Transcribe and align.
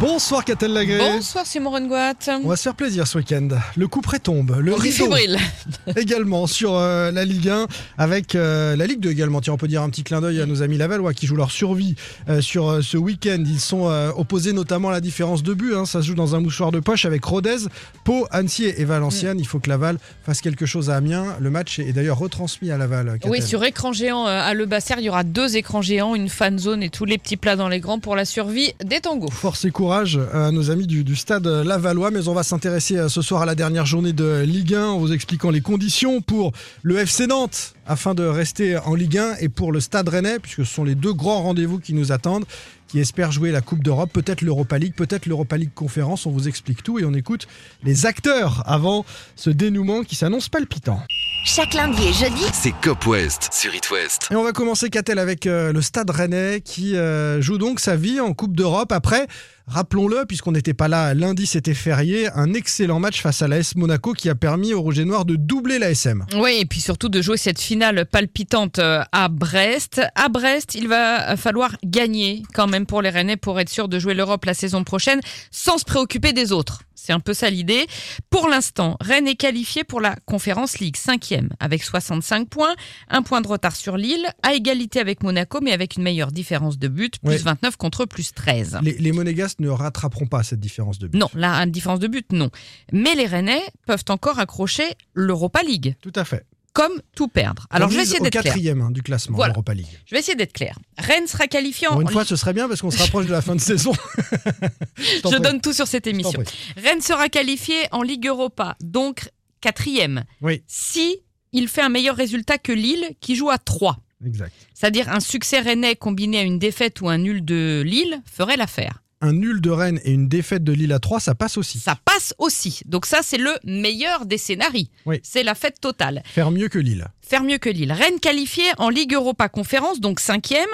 Bonsoir 0.00 0.46
Catel 0.46 0.72
Lagré. 0.72 0.96
Bonsoir 0.98 1.44
Simon 1.44 1.68
Rengoat. 1.72 2.14
On 2.42 2.48
va 2.48 2.56
se 2.56 2.62
faire 2.62 2.74
plaisir 2.74 3.06
ce 3.06 3.18
week-end. 3.18 3.48
Le 3.76 3.86
coup 3.86 4.00
près 4.00 4.18
tombe. 4.18 4.56
Le 4.58 4.72
On 4.72 4.76
rideau 4.76 5.14
également 5.96 6.46
sur 6.46 6.74
euh, 6.74 7.10
la 7.10 7.26
Ligue 7.26 7.50
1 7.50 7.66
avec 7.98 8.34
euh, 8.34 8.76
la 8.76 8.86
Ligue 8.86 9.00
2 9.00 9.10
également. 9.10 9.42
Tiens, 9.42 9.52
on 9.52 9.58
peut 9.58 9.68
dire 9.68 9.82
un 9.82 9.90
petit 9.90 10.02
clin 10.02 10.22
d'œil 10.22 10.40
à 10.40 10.46
nos 10.46 10.62
amis 10.62 10.78
Lavallois 10.78 11.12
qui 11.12 11.26
jouent 11.26 11.36
leur 11.36 11.50
survie 11.50 11.96
euh, 12.30 12.40
sur 12.40 12.82
ce 12.82 12.96
week-end. 12.96 13.44
Ils 13.46 13.60
sont 13.60 13.90
opposés 14.16 14.54
notamment 14.54 14.88
à 14.88 14.92
la 14.92 15.02
différence 15.02 15.42
de 15.42 15.52
but. 15.52 15.74
hein. 15.74 15.84
Ça 15.84 16.00
se 16.00 16.06
joue 16.06 16.14
dans 16.14 16.34
un 16.34 16.40
mouchoir 16.40 16.72
de 16.72 16.80
poche 16.80 17.04
avec 17.04 17.22
Rodez, 17.22 17.66
Pau, 18.04 18.26
Annecy 18.30 18.72
et 18.74 18.84
Valenciennes. 18.86 19.38
Il 19.38 19.46
faut 19.46 19.58
que 19.58 19.68
Laval 19.68 19.98
fasse 20.24 20.40
quelque 20.40 20.64
chose 20.64 20.88
à 20.88 20.96
Amiens. 20.96 21.36
Le 21.40 21.50
match 21.50 21.78
est 21.78 21.92
d'ailleurs 21.92 22.18
retransmis 22.18 22.70
à 22.70 22.78
Laval. 22.78 23.18
Oui, 23.26 23.42
sur 23.42 23.62
écran 23.64 23.92
géant 23.92 24.24
à 24.24 24.54
Le 24.54 24.64
Basser, 24.64 24.94
il 24.96 25.04
y 25.04 25.10
aura 25.10 25.24
deux 25.24 25.58
écrans 25.58 25.82
géants, 25.82 26.14
une 26.14 26.30
fan 26.30 26.58
zone 26.58 26.82
et 26.82 26.88
tous 26.88 27.04
les 27.04 27.18
petits 27.18 27.36
plats 27.36 27.56
dans 27.56 27.68
les 27.68 27.80
grands 27.80 27.98
pour 27.98 28.16
la 28.16 28.24
survie 28.24 28.72
des 28.82 29.00
tangos. 29.00 29.30
Force 29.30 29.66
et 29.66 29.70
courage 29.70 29.89
à 29.92 30.52
nos 30.52 30.70
amis 30.70 30.86
du, 30.86 31.02
du 31.02 31.16
stade 31.16 31.46
Lavallois, 31.46 32.12
mais 32.12 32.28
on 32.28 32.34
va 32.34 32.44
s'intéresser 32.44 32.96
euh, 32.96 33.08
ce 33.08 33.22
soir 33.22 33.42
à 33.42 33.46
la 33.46 33.56
dernière 33.56 33.86
journée 33.86 34.12
de 34.12 34.42
Ligue 34.42 34.74
1 34.74 34.86
en 34.86 34.98
vous 34.98 35.12
expliquant 35.12 35.50
les 35.50 35.60
conditions 35.60 36.20
pour 36.20 36.52
le 36.82 36.98
FC 36.98 37.26
Nantes 37.26 37.74
afin 37.86 38.14
de 38.14 38.22
rester 38.22 38.78
en 38.78 38.94
Ligue 38.94 39.18
1 39.18 39.38
et 39.40 39.48
pour 39.48 39.72
le 39.72 39.80
stade 39.80 40.08
Rennais, 40.08 40.38
puisque 40.38 40.64
ce 40.64 40.72
sont 40.72 40.84
les 40.84 40.94
deux 40.94 41.12
grands 41.12 41.42
rendez-vous 41.42 41.80
qui 41.80 41.92
nous 41.92 42.12
attendent, 42.12 42.44
qui 42.90 42.98
espèrent 42.98 43.30
jouer 43.30 43.52
la 43.52 43.60
Coupe 43.60 43.84
d'Europe, 43.84 44.10
peut-être 44.12 44.42
l'Europa 44.42 44.76
League, 44.76 44.94
peut-être 44.96 45.26
l'Europa 45.26 45.56
League 45.56 45.70
Conférence. 45.74 46.26
On 46.26 46.30
vous 46.30 46.48
explique 46.48 46.82
tout 46.82 46.98
et 46.98 47.04
on 47.04 47.14
écoute 47.14 47.46
les 47.84 48.04
acteurs 48.04 48.64
avant 48.66 49.04
ce 49.36 49.50
dénouement 49.50 50.02
qui 50.02 50.16
s'annonce 50.16 50.48
palpitant. 50.48 51.00
Chaque 51.44 51.72
lundi 51.72 52.08
et 52.08 52.12
jeudi, 52.12 52.44
C'est 52.52 52.74
Cop 52.82 53.06
West 53.06 53.48
sur 53.52 53.74
It 53.74 53.90
West. 53.90 54.28
Et 54.30 54.36
on 54.36 54.42
va 54.42 54.52
commencer, 54.52 54.90
Catel, 54.90 55.18
avec 55.18 55.46
euh, 55.46 55.72
le 55.72 55.80
Stade 55.80 56.10
Rennais 56.10 56.60
qui 56.60 56.96
euh, 56.96 57.40
joue 57.40 57.56
donc 57.56 57.80
sa 57.80 57.96
vie 57.96 58.20
en 58.20 58.34
Coupe 58.34 58.54
d'Europe 58.54 58.92
après, 58.92 59.26
rappelons-le, 59.66 60.26
puisqu'on 60.26 60.52
n'était 60.52 60.74
pas 60.74 60.88
là 60.88 61.14
lundi, 61.14 61.46
c'était 61.46 61.74
férié, 61.74 62.28
un 62.34 62.52
excellent 62.52 63.00
match 63.00 63.22
face 63.22 63.40
à 63.40 63.48
l'AS 63.48 63.74
Monaco 63.76 64.12
qui 64.12 64.28
a 64.28 64.34
permis 64.34 64.74
aux 64.74 64.82
Rouges 64.82 64.98
et 64.98 65.04
Noirs 65.06 65.24
de 65.24 65.36
doubler 65.36 65.78
l'ASM. 65.78 66.26
Oui, 66.34 66.58
et 66.60 66.66
puis 66.66 66.80
surtout 66.80 67.08
de 67.08 67.22
jouer 67.22 67.38
cette 67.38 67.60
finale 67.60 68.04
palpitante 68.04 68.78
euh, 68.78 69.02
à 69.12 69.28
Brest. 69.28 70.02
À 70.16 70.28
Brest, 70.28 70.74
il 70.74 70.88
va 70.88 71.36
falloir 71.38 71.76
gagner 71.84 72.42
quand 72.52 72.66
même 72.66 72.79
pour 72.86 73.02
les 73.02 73.10
Rennais 73.10 73.36
pour 73.36 73.58
être 73.60 73.68
sûr 73.68 73.88
de 73.88 73.98
jouer 73.98 74.14
l'Europe 74.14 74.44
la 74.44 74.54
saison 74.54 74.84
prochaine 74.84 75.20
sans 75.50 75.78
se 75.78 75.84
préoccuper 75.84 76.32
des 76.32 76.52
autres. 76.52 76.82
C'est 76.94 77.12
un 77.14 77.20
peu 77.20 77.32
ça 77.32 77.48
l'idée. 77.48 77.86
Pour 78.28 78.46
l'instant, 78.48 78.98
Rennes 79.00 79.26
est 79.26 79.34
qualifié 79.34 79.84
pour 79.84 80.02
la 80.02 80.16
Conférence 80.26 80.80
League 80.80 80.96
5e 80.96 81.48
avec 81.58 81.82
65 81.82 82.48
points, 82.48 82.74
un 83.08 83.22
point 83.22 83.40
de 83.40 83.48
retard 83.48 83.74
sur 83.74 83.96
Lille, 83.96 84.26
à 84.42 84.52
égalité 84.52 85.00
avec 85.00 85.22
Monaco 85.22 85.60
mais 85.62 85.72
avec 85.72 85.96
une 85.96 86.02
meilleure 86.02 86.30
différence 86.30 86.78
de 86.78 86.88
but, 86.88 87.18
plus 87.20 87.30
Ouais. 87.30 87.38
29 87.38 87.76
contre 87.78 88.04
plus 88.04 88.34
13. 88.34 88.80
Les, 88.82 88.98
les 88.98 89.12
Monégasques 89.12 89.60
ne 89.60 89.70
rattraperont 89.70 90.26
pas 90.26 90.42
cette 90.42 90.60
différence 90.60 90.98
de 90.98 91.08
but. 91.08 91.18
Non, 91.18 91.28
une 91.34 91.70
différence 91.70 92.00
de 92.00 92.06
but, 92.06 92.32
non. 92.32 92.50
Mais 92.92 93.14
les 93.14 93.26
Rennais 93.26 93.62
peuvent 93.86 94.04
encore 94.08 94.38
accrocher 94.38 94.84
l'Europa 95.14 95.62
League, 95.62 95.96
Tout 96.02 96.12
à 96.14 96.24
fait. 96.24 96.44
Comme 96.72 97.02
tout 97.16 97.28
perdre. 97.28 97.66
Alors, 97.70 97.88
On 97.88 97.90
je 97.90 97.96
vais 97.96 98.02
essayer 98.02 98.20
d'être 98.20 98.32
clair. 98.32 98.44
quatrième 98.44 98.80
hein, 98.80 98.90
du 98.90 99.02
classement 99.02 99.36
Voilà. 99.36 99.52
Europa 99.54 99.74
League. 99.74 99.86
Je 100.06 100.14
vais 100.14 100.20
essayer 100.20 100.36
d'être 100.36 100.52
clair. 100.52 100.78
Rennes 100.98 101.26
sera 101.26 101.46
qualifié 101.48 101.88
en... 101.88 101.92
Pour 101.92 102.02
une 102.02 102.08
fois, 102.10 102.24
ce 102.24 102.36
serait 102.36 102.52
bien 102.52 102.68
parce 102.68 102.80
qu'on 102.80 102.90
se 102.90 102.98
rapproche 103.02 103.26
de 103.26 103.32
la 103.32 103.42
fin 103.42 103.56
de 103.56 103.60
saison. 103.60 103.92
Je 104.96 105.20
prie. 105.22 105.40
donne 105.40 105.60
tout 105.60 105.72
sur 105.72 105.86
cette 105.86 106.04
Je 106.06 106.10
émission. 106.10 106.42
Rennes 106.76 107.00
sera 107.00 107.28
qualifié 107.28 107.74
en 107.92 108.02
Ligue 108.02 108.26
Europa, 108.26 108.76
donc 108.82 109.30
quatrième. 109.60 110.24
Oui, 110.42 110.62
Si 110.66 111.18
il 111.52 111.66
fait 111.68 111.82
un 111.82 111.88
meilleur 111.88 112.14
résultat 112.16 112.58
que 112.58 112.72
Lille, 112.72 113.04
qui 113.20 113.34
joue 113.34 113.50
à 113.50 113.58
3. 113.58 113.98
exact. 114.24 114.52
C'est-à-dire 114.74 115.08
un 115.08 115.20
succès 115.20 115.58
rennais 115.60 115.96
combiné 115.96 116.38
à 116.38 116.42
une 116.42 116.58
défaite 116.60 117.00
ou 117.00 117.08
un 117.08 117.18
nul 117.18 117.44
de 117.44 117.82
Lille 117.84 118.22
ferait 118.30 118.56
l'affaire. 118.56 119.02
Un 119.22 119.32
nul 119.34 119.60
de 119.60 119.70
Rennes 119.70 120.00
et 120.04 120.12
une 120.12 120.28
défaite 120.28 120.64
de 120.64 120.72
Lille 120.72 120.92
à 120.92 120.98
3, 120.98 121.20
ça 121.20 121.34
passe 121.34 121.58
aussi. 121.58 121.78
Ça 121.78 121.94
passe 122.04 122.32
aussi. 122.38 122.80
Donc 122.86 123.04
ça, 123.04 123.18
c'est 123.22 123.36
le 123.36 123.52
meilleur 123.64 124.24
des 124.24 124.38
scénarios. 124.38 124.86
Oui. 125.04 125.20
C'est 125.22 125.42
la 125.42 125.54
fête 125.54 125.78
totale. 125.80 126.22
Faire 126.24 126.50
mieux 126.50 126.68
que 126.68 126.78
Lille. 126.78 127.06
faire 127.20 127.42
mieux 127.42 127.58
que 127.58 127.68
Lille. 127.68 127.92
Rennes 127.92 128.18
qualifié 128.20 128.64
en 128.78 128.88
Ligue 128.88 129.12
Europa 129.12 129.48
Conférence, 129.50 130.00
donc 130.00 130.20
cinquième. 130.20 130.68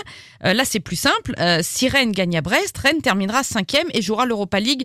Euh, 0.45 0.53
là, 0.55 0.65
c'est 0.65 0.79
plus 0.81 0.95
simple. 0.97 1.35
Euh, 1.41 1.59
si 1.63 1.89
Rennes 1.89 2.13
gagne 2.13 2.37
à 2.37 2.41
Brest, 2.41 2.79
Rennes 2.79 3.03
terminera 3.03 3.43
cinquième 3.43 3.89
et 3.95 4.01
jouera 4.03 4.27
l'Europa 4.27 4.61
League 4.61 4.85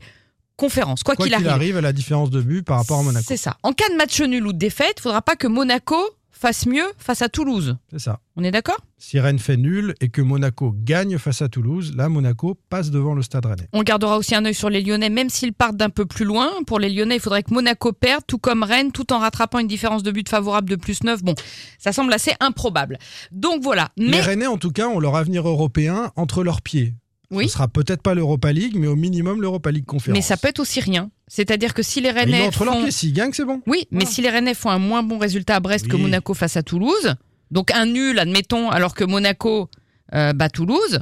Conférence, 0.58 1.02
quoi 1.04 1.16
Quoi 1.16 1.26
qu'il 1.26 1.36
qu'il 1.36 1.48
arrive. 1.48 1.50
arrive, 1.56 1.78
à 1.78 1.82
la 1.82 1.94
différence 1.94 2.30
de 2.30 2.42
but 2.42 2.64
par 2.64 2.78
rapport 2.78 3.00
à 3.00 3.04
Monaco. 3.04 3.26
C'est 3.28 3.38
ça. 3.38 3.58
En 3.64 3.74
cas 3.74 3.90
de 3.90 3.96
match 3.96 4.20
nul 4.22 4.46
ou 4.46 4.54
de 4.54 4.58
défaite, 4.60 4.96
il 4.98 5.02
faudra 5.02 5.22
pas 5.22 5.36
que 5.36 5.48
Monaco 5.48 5.98
fasse 6.41 6.66
mieux 6.66 6.85
face 6.97 7.22
à 7.22 7.29
Toulouse. 7.29 7.78
C'est 7.91 8.00
ça. 8.00 8.19
On 8.35 8.44
est 8.44 8.50
d'accord? 8.50 8.79
Si 8.97 9.19
Rennes 9.19 9.38
fait 9.38 9.57
nul 9.57 9.94
et 10.02 10.09
que 10.09 10.22
Monaco 10.22 10.74
gagne 10.75 11.19
face 11.19 11.44
à 11.44 11.50
Toulouse, 11.50 11.94
là, 11.96 12.09
Monaco 12.09 12.57
passe 12.69 12.90
devant 12.90 13.13
le 13.13 13.22
Stade 13.22 13.46
Rennais. 13.46 13.68
On 13.74 13.84
gardera 13.84 14.18
aussi 14.18 14.34
un 14.34 14.44
œil 14.44 14.56
sur 14.56 14.69
les 14.69 14.81
Lyonnais, 14.81 15.09
même 15.09 15.30
s'ils 15.30 15.53
partent 15.53 15.78
d'un 15.78 15.91
peu 15.91 16.06
plus 16.06 16.25
loin. 16.25 16.50
Pour 16.66 16.80
les 16.80 16.90
Lyonnais, 16.90 17.18
il 17.18 17.22
faudrait 17.22 17.44
que 17.44 17.53
Monaco 17.53 17.94
perde, 17.94 18.24
tout 18.25 18.40
comme 18.40 18.63
Rennes, 18.63 18.91
tout 18.91 19.13
en 19.13 19.19
rattrapant 19.19 19.59
une 19.59 19.68
différence 19.68 20.01
de 20.01 20.09
but 20.09 20.28
favorable 20.28 20.68
de 20.68 20.75
plus 20.75 21.03
9. 21.03 21.24
Bon, 21.24 21.35
ça 21.78 21.94
semble 21.94 22.12
assez 22.12 22.34
improbable. 22.40 22.97
Donc 23.31 23.62
voilà. 23.62 23.90
Les 23.97 24.09
Mais 24.09 24.22
Rennais, 24.22 24.47
en 24.47 24.57
tout 24.57 24.72
cas, 24.72 24.88
ont 24.88 25.00
leur 25.00 25.16
avenir 25.16 25.47
européen 25.47 26.12
entre 26.16 26.44
leurs 26.44 26.62
pieds. 26.63 26.96
Oui. 27.31 27.47
Ce 27.47 27.53
sera 27.53 27.68
peut-être 27.68 28.02
pas 28.02 28.14
l'Europa 28.14 28.52
League, 28.52 28.75
mais 28.78 28.88
au 28.88 28.96
minimum 28.96 29.42
l'Europa 29.42 29.72
League 29.72 29.86
Conférence. 29.86 30.16
mais 30.18 30.22
ça 30.22 30.38
peut 30.38 30.50
être 30.50 30.59
aussi 30.59 30.80
rien. 30.81 31.09
C'est-à-dire 31.28 31.74
que 31.74 31.81
si 31.81 32.02
les 32.02 32.09
l'ont 32.09 32.16
Rennais 32.19 32.47
entre 32.47 32.66
font... 32.66 32.92
s'ils 32.92 33.14
gagnent, 33.14 33.31
c'est 33.34 33.46
bon. 33.46 33.62
Oui, 33.68 33.88
mais 33.90 34.00
Voilà. 34.00 34.09
si 34.12 34.22
les 34.22 34.30
Rennais 34.30 34.53
font 34.53 34.69
un 34.69 34.80
moins 34.80 35.02
bon 35.02 35.18
résultat 35.18 35.56
à 35.56 35.59
Brest 35.62 35.88
que. 35.88 35.96
Monaco 35.96 36.34
face 36.34 36.58
à 36.58 36.64
Toulouse, 36.64 37.16
donc 37.50 37.72
un 37.72 37.86
nul, 37.86 38.19
admettons, 38.19 38.69
alors 38.69 38.94
que 38.94 39.03
Monaco 39.06 39.69
euh, 40.14 40.34
bat 40.34 40.50
Toulouse, 40.50 41.00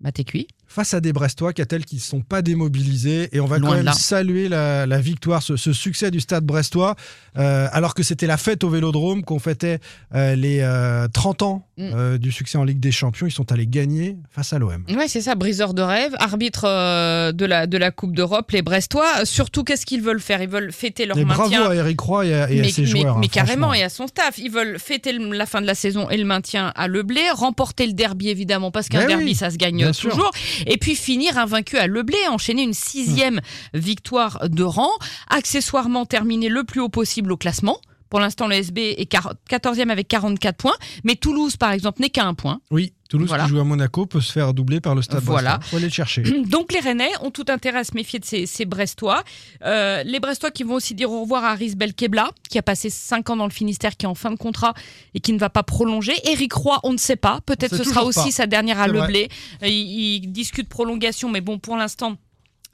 bah 0.00 0.12
t'es 0.12 0.24
cuit. 0.24 0.46
Face 0.66 0.94
à 0.94 1.00
des 1.00 1.12
Brestois, 1.12 1.52
qu'a-t-elle 1.52 1.84
qui 1.84 1.96
ne 1.96 2.00
sont 2.00 2.22
pas 2.22 2.40
démobilisés 2.40 3.28
Et 3.36 3.40
on 3.40 3.46
va 3.46 3.58
Loin 3.58 3.68
quand 3.70 3.76
même 3.76 3.84
là. 3.84 3.92
saluer 3.92 4.48
la, 4.48 4.86
la 4.86 5.00
victoire, 5.00 5.42
ce, 5.42 5.56
ce 5.56 5.72
succès 5.74 6.10
du 6.10 6.18
stade 6.20 6.44
brestois, 6.44 6.96
euh, 7.36 7.68
alors 7.72 7.92
que 7.94 8.02
c'était 8.02 8.26
la 8.26 8.38
fête 8.38 8.64
au 8.64 8.70
Vélodrome, 8.70 9.22
qu'on 9.22 9.38
fêtait 9.38 9.80
euh, 10.14 10.34
les 10.34 10.60
euh, 10.60 11.08
30 11.12 11.42
ans. 11.42 11.68
Euh, 11.94 12.18
du 12.18 12.30
succès 12.32 12.58
en 12.58 12.64
Ligue 12.64 12.80
des 12.80 12.92
Champions. 12.92 13.26
Ils 13.26 13.32
sont 13.32 13.50
allés 13.52 13.66
gagner 13.66 14.16
face 14.30 14.52
à 14.52 14.58
l'OM. 14.58 14.84
Ouais, 14.90 15.08
c'est 15.08 15.20
ça, 15.20 15.34
briseur 15.34 15.74
de 15.74 15.82
rêve, 15.82 16.14
arbitre 16.18 16.64
euh, 16.66 17.32
de, 17.32 17.44
la, 17.44 17.66
de 17.66 17.76
la 17.78 17.90
Coupe 17.90 18.14
d'Europe, 18.14 18.50
les 18.52 18.62
Brestois. 18.62 19.24
Surtout, 19.24 19.64
qu'est-ce 19.64 19.86
qu'ils 19.86 20.02
veulent 20.02 20.20
faire? 20.20 20.42
Ils 20.42 20.48
veulent 20.48 20.72
fêter 20.72 21.06
leur 21.06 21.16
Et 21.18 21.24
bravo 21.24 21.42
maintien. 21.44 21.68
à 21.70 21.74
Eric 21.74 22.00
Roy 22.00 22.26
et 22.26 22.34
à, 22.34 22.50
et 22.50 22.58
à 22.60 22.62
mais, 22.62 22.68
ses 22.70 22.82
mais- 22.82 22.86
joueurs. 22.88 23.18
mais 23.18 23.26
hein, 23.26 23.30
carrément, 23.32 23.74
et 23.74 23.82
à 23.82 23.88
son 23.88 24.06
staff. 24.06 24.38
Ils 24.38 24.50
veulent 24.50 24.78
fêter 24.78 25.12
le- 25.12 25.32
la 25.32 25.46
fin 25.46 25.60
de 25.60 25.66
la 25.66 25.74
saison 25.74 26.08
et 26.10 26.16
le 26.16 26.24
maintien 26.24 26.72
à 26.76 26.88
Leblé, 26.88 27.20
remporter 27.32 27.86
le 27.86 27.92
derby 27.92 28.28
évidemment, 28.28 28.70
parce 28.70 28.88
qu'un 28.88 29.00
Ben 29.00 29.08
derby 29.08 29.24
oui, 29.24 29.34
ça 29.34 29.50
se 29.50 29.56
gagne 29.56 29.92
sûr. 29.92 30.10
toujours, 30.10 30.30
et 30.66 30.76
puis 30.78 30.94
finir 30.94 31.38
invaincu 31.38 31.76
à 31.78 31.86
Leblé, 31.86 32.16
enchaîner 32.30 32.62
une 32.62 32.74
sixième 32.74 33.40
victoire 33.74 34.48
de 34.48 34.62
rang, 34.62 34.90
accessoirement 35.28 36.06
terminer 36.06 36.48
le 36.48 36.64
plus 36.64 36.80
haut 36.80 36.88
possible 36.88 37.32
au 37.32 37.36
classement. 37.36 37.78
Pour 38.12 38.20
l'instant, 38.20 38.46
le 38.46 38.56
SB 38.56 38.94
est 38.98 39.10
quar- 39.10 39.32
14e 39.48 39.88
avec 39.88 40.06
44 40.06 40.54
points, 40.58 40.76
mais 41.02 41.14
Toulouse, 41.16 41.56
par 41.56 41.72
exemple, 41.72 42.02
n'est 42.02 42.10
qu'à 42.10 42.26
un 42.26 42.34
point. 42.34 42.60
Oui, 42.70 42.92
Toulouse 43.08 43.28
Voilà. 43.28 43.44
qui 43.44 43.48
joue 43.48 43.58
à 43.58 43.64
Monaco 43.64 44.04
peut 44.04 44.20
se 44.20 44.30
faire 44.30 44.52
doubler 44.52 44.82
par 44.82 44.94
le 44.94 45.00
stade 45.00 45.22
Voilà. 45.22 45.52
brestois. 45.56 45.70
faut 45.70 45.76
aller 45.78 45.86
le 45.86 45.92
chercher. 45.92 46.22
Donc 46.46 46.74
les 46.74 46.80
Rennais 46.80 47.08
ont 47.22 47.30
tout 47.30 47.46
intérêt 47.48 47.78
à 47.78 47.84
se 47.84 47.94
méfier 47.94 48.18
de 48.18 48.26
ces, 48.26 48.44
ces 48.44 48.66
Brestois. 48.66 49.24
Euh, 49.64 50.02
les 50.02 50.20
Brestois 50.20 50.50
qui 50.50 50.62
vont 50.62 50.74
aussi 50.74 50.94
dire 50.94 51.10
au 51.10 51.22
revoir 51.22 51.42
à 51.44 51.52
Aris 51.52 51.74
Belkebla, 51.74 52.32
qui 52.50 52.58
a 52.58 52.62
passé 52.62 52.90
5 52.90 53.30
ans 53.30 53.36
dans 53.36 53.46
le 53.46 53.50
Finistère, 53.50 53.96
qui 53.96 54.04
est 54.04 54.08
en 54.10 54.14
fin 54.14 54.30
de 54.30 54.36
contrat 54.36 54.74
et 55.14 55.20
qui 55.20 55.32
ne 55.32 55.38
va 55.38 55.48
pas 55.48 55.62
prolonger. 55.62 56.12
Éric 56.28 56.52
Roy, 56.52 56.80
on 56.82 56.92
ne 56.92 56.98
sait 56.98 57.16
pas. 57.16 57.40
Peut-être 57.46 57.74
ce 57.74 57.82
sera 57.84 58.04
aussi 58.04 58.26
pas. 58.26 58.30
sa 58.30 58.46
dernière 58.46 58.78
à 58.78 58.88
vrai. 58.88 59.00
Leblé. 59.00 59.28
Euh, 59.62 59.68
Il, 59.68 60.20
il 60.24 60.32
discute 60.32 60.68
prolongation, 60.68 61.30
mais 61.30 61.40
bon, 61.40 61.58
pour 61.58 61.78
l'instant, 61.78 62.16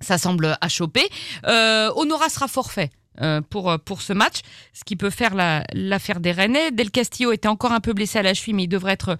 ça 0.01 0.19
semble 0.19 0.57
à 0.61 0.69
choper. 0.69 1.09
Euh, 1.47 1.91
Honora 1.95 2.29
sera 2.29 2.49
forfait. 2.49 2.91
Euh, 3.21 3.41
pour, 3.41 3.77
pour 3.85 4.03
ce 4.03 4.13
match, 4.13 4.41
ce 4.73 4.85
qui 4.85 4.97
peut 4.97 5.11
faire 5.11 5.35
la- 5.35 5.65
l'affaire 5.73 6.21
des 6.21 6.33
Rennais. 6.33 6.71
Del 6.71 6.91
Castillo 6.91 7.33
était 7.33 7.49
encore 7.49 7.73
un 7.73 7.81
peu 7.81 7.93
blessé 7.93 8.19
à 8.19 8.23
la 8.23 8.35
cheville, 8.35 8.55
mais 8.55 8.65
il 8.65 8.69
devrait 8.69 8.93
être 8.93 9.17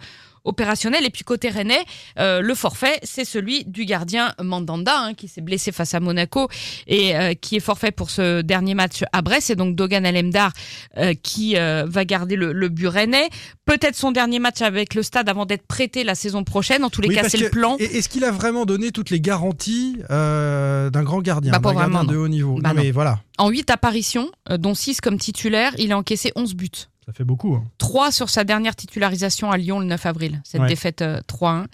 opérationnel. 0.49 1.05
Et 1.07 1.11
puis 1.11 1.23
côté 1.25 1.49
Rennais, 1.51 1.85
euh, 2.19 2.41
le 2.41 2.55
forfait, 2.55 2.99
c'est 3.03 3.25
celui 3.25 3.65
du 3.65 3.85
gardien 3.85 4.35
Mandanda, 4.43 4.93
hein, 4.99 5.15
qui 5.15 5.29
s'est 5.29 5.41
blessé 5.41 5.71
face 5.73 5.95
à 5.95 6.01
Monaco 6.01 6.49
et 6.87 7.17
euh, 7.17 7.35
qui 7.35 7.57
est 7.57 7.61
forfait 7.61 7.93
pour 7.93 8.11
ce 8.11 8.41
dernier 8.43 8.75
match 8.75 9.05
à 9.13 9.23
Brest. 9.23 9.49
C'est 9.49 9.57
donc 9.57 9.77
Dogan 9.77 10.05
Alemdar 10.07 10.53
euh, 10.97 11.15
qui 11.23 11.55
va 11.55 12.05
garder 12.05 12.37
le, 12.37 12.53
le 12.53 12.69
but 12.69 12.87
rennais. 12.89 13.29
Peut-être 13.65 13.95
son 13.97 14.11
dernier 14.13 14.39
match 14.39 14.63
avec 14.63 14.95
le 14.95 15.03
stade 15.03 15.29
avant 15.29 15.45
d'être 15.47 15.67
prêté 15.67 16.03
la 16.05 16.15
saison 16.15 16.43
prochaine. 16.45 16.85
En 16.85 16.91
tous 16.91 17.01
les 17.03 17.09
Oui, 17.09 17.15
cas, 17.15 17.29
c'est 17.29 17.37
le 17.39 17.51
plan. 17.51 17.77
et- 17.79 17.99
Est-ce 17.99 18.09
qu'il 18.09 18.25
a 18.25 18.31
vraiment 18.31 18.65
donné 18.65 18.91
toutes 18.93 19.11
les 19.11 19.21
garanties 19.21 19.97
d'un 20.09 21.03
grand 21.05 21.21
gardien, 21.21 21.53
Bah, 21.53 21.59
d'un 21.59 21.75
gardien 21.75 22.05
de 22.05 22.17
haut 22.17 22.29
niveau? 22.29 22.59
Bah, 22.61 22.73
Non, 22.73 22.81
mais 22.83 22.91
voilà. 22.91 23.21
En 23.39 23.51
8 23.51 23.71
apparitions, 23.71 24.31
dont 24.51 24.75
6 24.75 25.01
comme 25.01 25.19
titulaire, 25.19 25.73
il 25.79 25.93
a 25.93 25.99
encaissé 25.99 26.33
11 26.37 26.55
buts. 26.55 26.71
Ça 27.09 27.15
fait 27.15 27.25
beaucoup. 27.25 27.55
hein. 27.55 27.65
3 27.79 28.13
sur 28.13 28.29
sa 28.29 28.45
dernière 28.45 28.77
titularisation 28.77 29.51
à 29.51 29.57
Lyon 29.57 29.79
le 29.81 29.87
9 29.87 30.05
avril, 30.05 30.43
cette 30.45 30.61
Ouais. 30.61 30.67
défaite 30.69 31.01
euh, 31.01 31.21
3-1. 31.27 31.65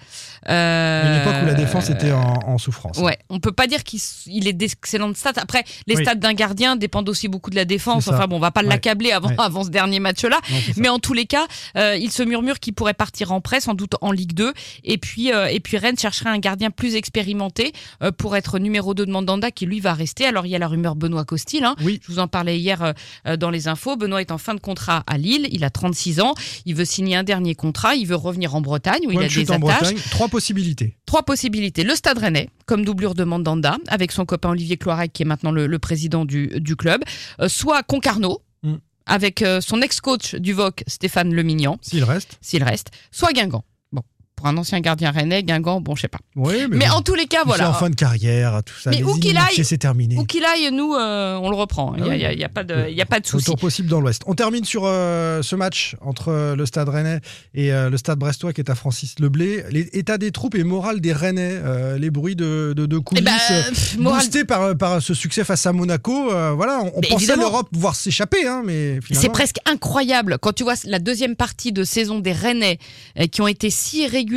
À 0.47 1.03
une 1.09 1.21
époque 1.23 1.43
où 1.43 1.47
la 1.47 1.55
défense 1.55 1.91
était 1.91 2.13
en, 2.13 2.35
en 2.47 2.57
souffrance. 2.57 2.99
Ouais, 2.99 3.19
on 3.31 3.41
peut 3.41 3.51
pas 3.51 3.67
dire 3.67 3.83
qu'il 3.83 4.47
est 4.47 4.53
d'excellentes 4.53 5.17
stats. 5.17 5.33
Après, 5.37 5.65
les 5.89 5.97
Oui. 5.97 6.03
stats 6.05 6.15
d'un 6.15 6.35
gardien 6.35 6.77
dépendent 6.77 7.09
aussi 7.09 7.27
beaucoup 7.27 7.51
de 7.51 7.57
la 7.57 7.65
défense. 7.65 8.07
Enfin 8.07 8.29
bon, 8.29 8.37
on 8.37 8.39
va 8.39 8.53
pas 8.53 8.61
Ouais. 8.63 8.69
l'accabler 8.69 9.11
avant, 9.11 9.31
Ouais. 9.31 9.35
avant 9.39 9.65
ce 9.65 9.71
dernier 9.71 9.99
match-là. 9.99 10.39
Mais 10.77 10.89
en 10.89 11.01
tous 11.01 11.15
les 11.15 11.27
cas, 11.27 11.47
euh, 11.77 11.97
il 11.97 12.13
se 12.13 12.23
murmure 12.23 12.61
qu'il 12.61 12.75
pourrait 12.75 12.95
partir 12.95 13.33
en 13.33 13.41
prêt, 13.41 13.61
sans 13.61 13.75
doute 13.75 13.97
en 14.03 14.13
Ligue 14.13 14.35
2. 14.35 14.53
Et 14.85 14.99
puis, 14.99 15.33
euh, 15.33 15.47
et 15.47 15.59
puis 15.59 15.79
Rennes 15.79 15.99
chercherait 15.99 16.31
un 16.31 16.39
gardien 16.39 16.71
plus 16.71 16.95
expérimenté 16.95 17.73
euh, 18.05 18.13
pour 18.13 18.37
être 18.37 18.61
numéro 18.61 18.95
2 18.95 19.05
de 19.05 19.11
Mandanda, 19.11 19.51
qui 19.51 19.67
lui 19.67 19.81
va 19.81 19.95
rester. 19.95 20.27
Alors 20.27 20.47
il 20.47 20.51
y 20.51 20.55
a 20.55 20.61
la 20.61 20.69
rumeur 20.69 20.95
Benoît 20.95 21.25
Costil. 21.25 21.65
Hein. 21.65 21.75
Oui. 21.83 21.99
Je 22.07 22.13
vous 22.13 22.21
en 22.21 22.29
parlais 22.29 22.57
hier 22.61 22.83
euh, 22.85 22.93
euh, 23.27 23.37
dans 23.37 23.51
les 23.51 23.67
infos. 23.67 23.97
Benoît 23.97 24.21
est 24.21 24.31
en 24.31 24.39
fin 24.39 24.55
de 24.55 24.61
contrat 24.61 25.03
à 25.09 25.19
Lille. 25.19 25.24
Il 25.25 25.65
a 25.65 25.71
36 25.71 26.21
ans. 26.21 26.35
Il 26.67 26.75
veut 26.75 26.85
signer 26.85 27.17
un 27.17 27.23
dernier 27.25 27.55
contrat. 27.55 27.95
Il 27.95 28.07
veut 28.07 28.17
revenir 28.17 28.55
en 28.55 28.61
Bretagne 28.61 29.01
où 29.07 29.13
Point 29.13 29.23
il 29.23 29.27
a 29.27 29.29
des 29.45 29.51
en 29.51 29.55
attaches. 29.57 29.81
Bretagne. 29.81 29.99
Trois 30.11 30.29
possibilités. 30.29 30.97
Trois 31.07 31.23
possibilités. 31.23 31.85
Le 31.85 31.95
Stade 31.95 32.19
Rennais, 32.19 32.49
comme 32.67 32.85
doublure 32.85 33.15
de 33.15 33.25
Mandanda, 33.25 33.79
avec 33.89 34.13
son 34.13 34.25
copain 34.27 34.51
Olivier 34.51 34.77
Cloirec, 34.77 35.13
qui 35.13 35.23
est 35.23 35.27
maintenant 35.27 35.51
le, 35.53 35.67
le 35.67 35.79
président 35.79 36.25
du, 36.25 36.49
du 36.61 36.77
club. 36.77 37.03
Euh, 37.41 37.49
soit 37.49 37.83
Concarneau, 37.83 38.43
Mm. 38.63 38.77
avec 39.07 39.43
euh, 39.43 39.61
son 39.61 39.83
ex-coach 39.83 40.35
du 40.37 40.55
VOC, 40.55 40.85
Stéphane 40.87 41.35
Lemignan, 41.35 41.77
S'il 41.83 42.03
reste. 42.03 42.39
s'il 42.41 42.65
reste. 42.65 42.91
Soit 43.11 43.33
Guingamp. 43.35 43.63
Pour 44.45 44.51
un 44.51 44.59
ancien 44.59 44.81
gardien 44.81 45.11
rennais, 45.11 45.43
Guingamp, 45.43 45.81
bon, 45.81 45.97
je 45.97 46.03
sais 46.03 46.09
pas. 46.09 46.19
Oui, 46.37 46.67
mais, 46.71 46.87
en 46.91 47.01
tous 47.01 47.15
les 47.15 47.25
cas, 47.25 47.45
voilà. 47.47 47.71
en 47.71 47.73
fin 47.73 47.89
de 47.89 47.95
carrière, 47.95 48.61
tout 48.63 48.75
ça. 48.79 48.91
Mais 48.91 49.03
où 49.03 49.15
qu'il 49.19 49.39
aille- 49.39 49.65
c'est 49.65 49.79
terminé. 49.79 50.19
Où 50.19 50.25
qu'il 50.27 50.45
aille, 50.45 50.71
nous, 50.71 50.93
euh, 50.95 51.37
on 51.41 51.49
le 51.49 51.57
reprend. 51.57 51.95
Il 51.97 52.03
n'y 52.03 52.09
Ah 52.11 52.13
oui. 52.13 52.17
il 52.19 52.21
y 52.21 52.27
a- 52.27 52.33
y 52.35 52.45
a 52.45 52.51
pas 52.51 52.63
de, 52.63 52.91
il 52.91 53.01
a 53.01 53.07
pas 53.07 53.21
de 53.21 53.27
souci. 53.27 53.47
Retour 53.47 53.57
possible 53.59 53.89
dans 53.89 54.03
l'Ouest. 54.03 54.21
On 54.27 54.35
termine 54.35 54.67
sur 54.67 54.83
euh, 54.85 55.41
ce 55.41 55.57
match 55.57 55.97
entre 56.03 56.29
euh, 56.29 56.57
le 56.57 56.67
Stade 56.67 56.91
Rennais 56.91 57.21
et 57.55 57.73
euh, 57.73 57.89
le 57.89 57.97
Stade 57.97 58.19
Brestois 58.19 58.53
qui 58.53 58.61
est 58.61 58.69
à 58.69 58.75
Francis 58.75 59.15
Leblé. 59.19 59.65
L'état 59.71 60.19
des 60.19 60.31
troupes 60.31 60.57
et 60.57 60.63
morale 60.63 61.01
des 61.01 61.15
Rennais, 61.15 61.63
les 61.99 62.11
bruits 62.11 62.37
de, 62.37 62.75
de, 62.77 62.85
de 62.85 62.99
Eh 63.01 63.03
coulisses. 63.03 63.25
ben, 63.25 64.03
moral- 64.03 64.21
Boostés 64.21 64.45
par, 64.45 64.77
par 64.77 65.01
ce 65.01 65.15
succès 65.15 65.43
face 65.45 65.65
à 65.65 65.73
Monaco, 65.73 66.29
voilà, 66.55 66.81
on, 66.85 66.93
on 66.97 67.01
pensait 67.01 67.35
l'Europe 67.37 67.69
voir 67.73 67.97
s'échapper, 67.97 68.47
hein, 68.47 68.61
mais. 68.63 68.99
C'est 69.11 69.31
presque 69.31 69.57
incroyable 69.65 70.37
quand 70.39 70.53
tu 70.53 70.65
vois 70.65 70.75
la 70.85 70.99
deuxième 70.99 71.35
partie 71.35 71.73
de 71.73 71.83
saison 71.83 72.19
des 72.19 72.33
Rennais 72.33 72.79
qui 73.33 73.41
ont 73.41 73.49
été 73.49 73.71
si 73.71 74.03
irréguliers, 74.03 74.34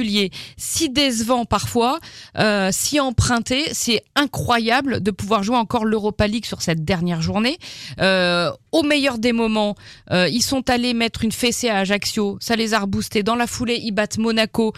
si 0.58 0.90
décevants 0.90 1.46
parfois, 1.46 2.00
euh, 2.38 2.70
si 2.72 3.00
empruntés. 3.00 3.66
C'est 3.74 4.04
incroyable 4.16 5.02
de 5.02 5.12
pouvoir 5.12 5.44
jouer 5.44 5.58
encore 5.58 5.86
l'Europa 5.86 6.28
League 6.28 6.46
sur 6.46 6.62
cette 6.62 6.84
dernière 6.84 7.22
journée. 7.22 7.58
Euh, 8.00 8.52
au 8.72 8.84
meilleur 8.84 9.18
des 9.18 9.34
moments, 9.34 9.76
euh, 10.12 10.28
ils 10.28 10.42
sont 10.42 10.70
allés 10.70 10.94
mettre 10.94 11.24
une 11.24 11.32
fessée 11.32 11.70
à 11.70 11.78
Ajaccio, 11.80 12.38
ça 12.42 12.56
les 12.56 12.74
a 12.74 12.80
reboostés. 12.80 13.24
Dans 13.24 13.36
la 13.36 13.48
foulée, 13.48 13.80
ils 13.82 13.92
battent 13.92 14.18
Monaco, 14.18 14.74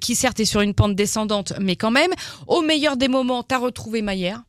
qui 0.00 0.14
certes 0.14 0.40
est 0.40 0.44
sur 0.44 0.60
une 0.60 0.74
pente 0.74 0.94
descendante, 0.94 1.52
mais 1.60 1.76
quand 1.76 1.90
même. 1.90 2.10
Au 2.46 2.62
meilleur 2.62 2.96
des 2.96 3.08
moments, 3.08 3.42
t'as 3.42 3.58
retrouvé 3.58 4.02
Maillère. 4.02 4.42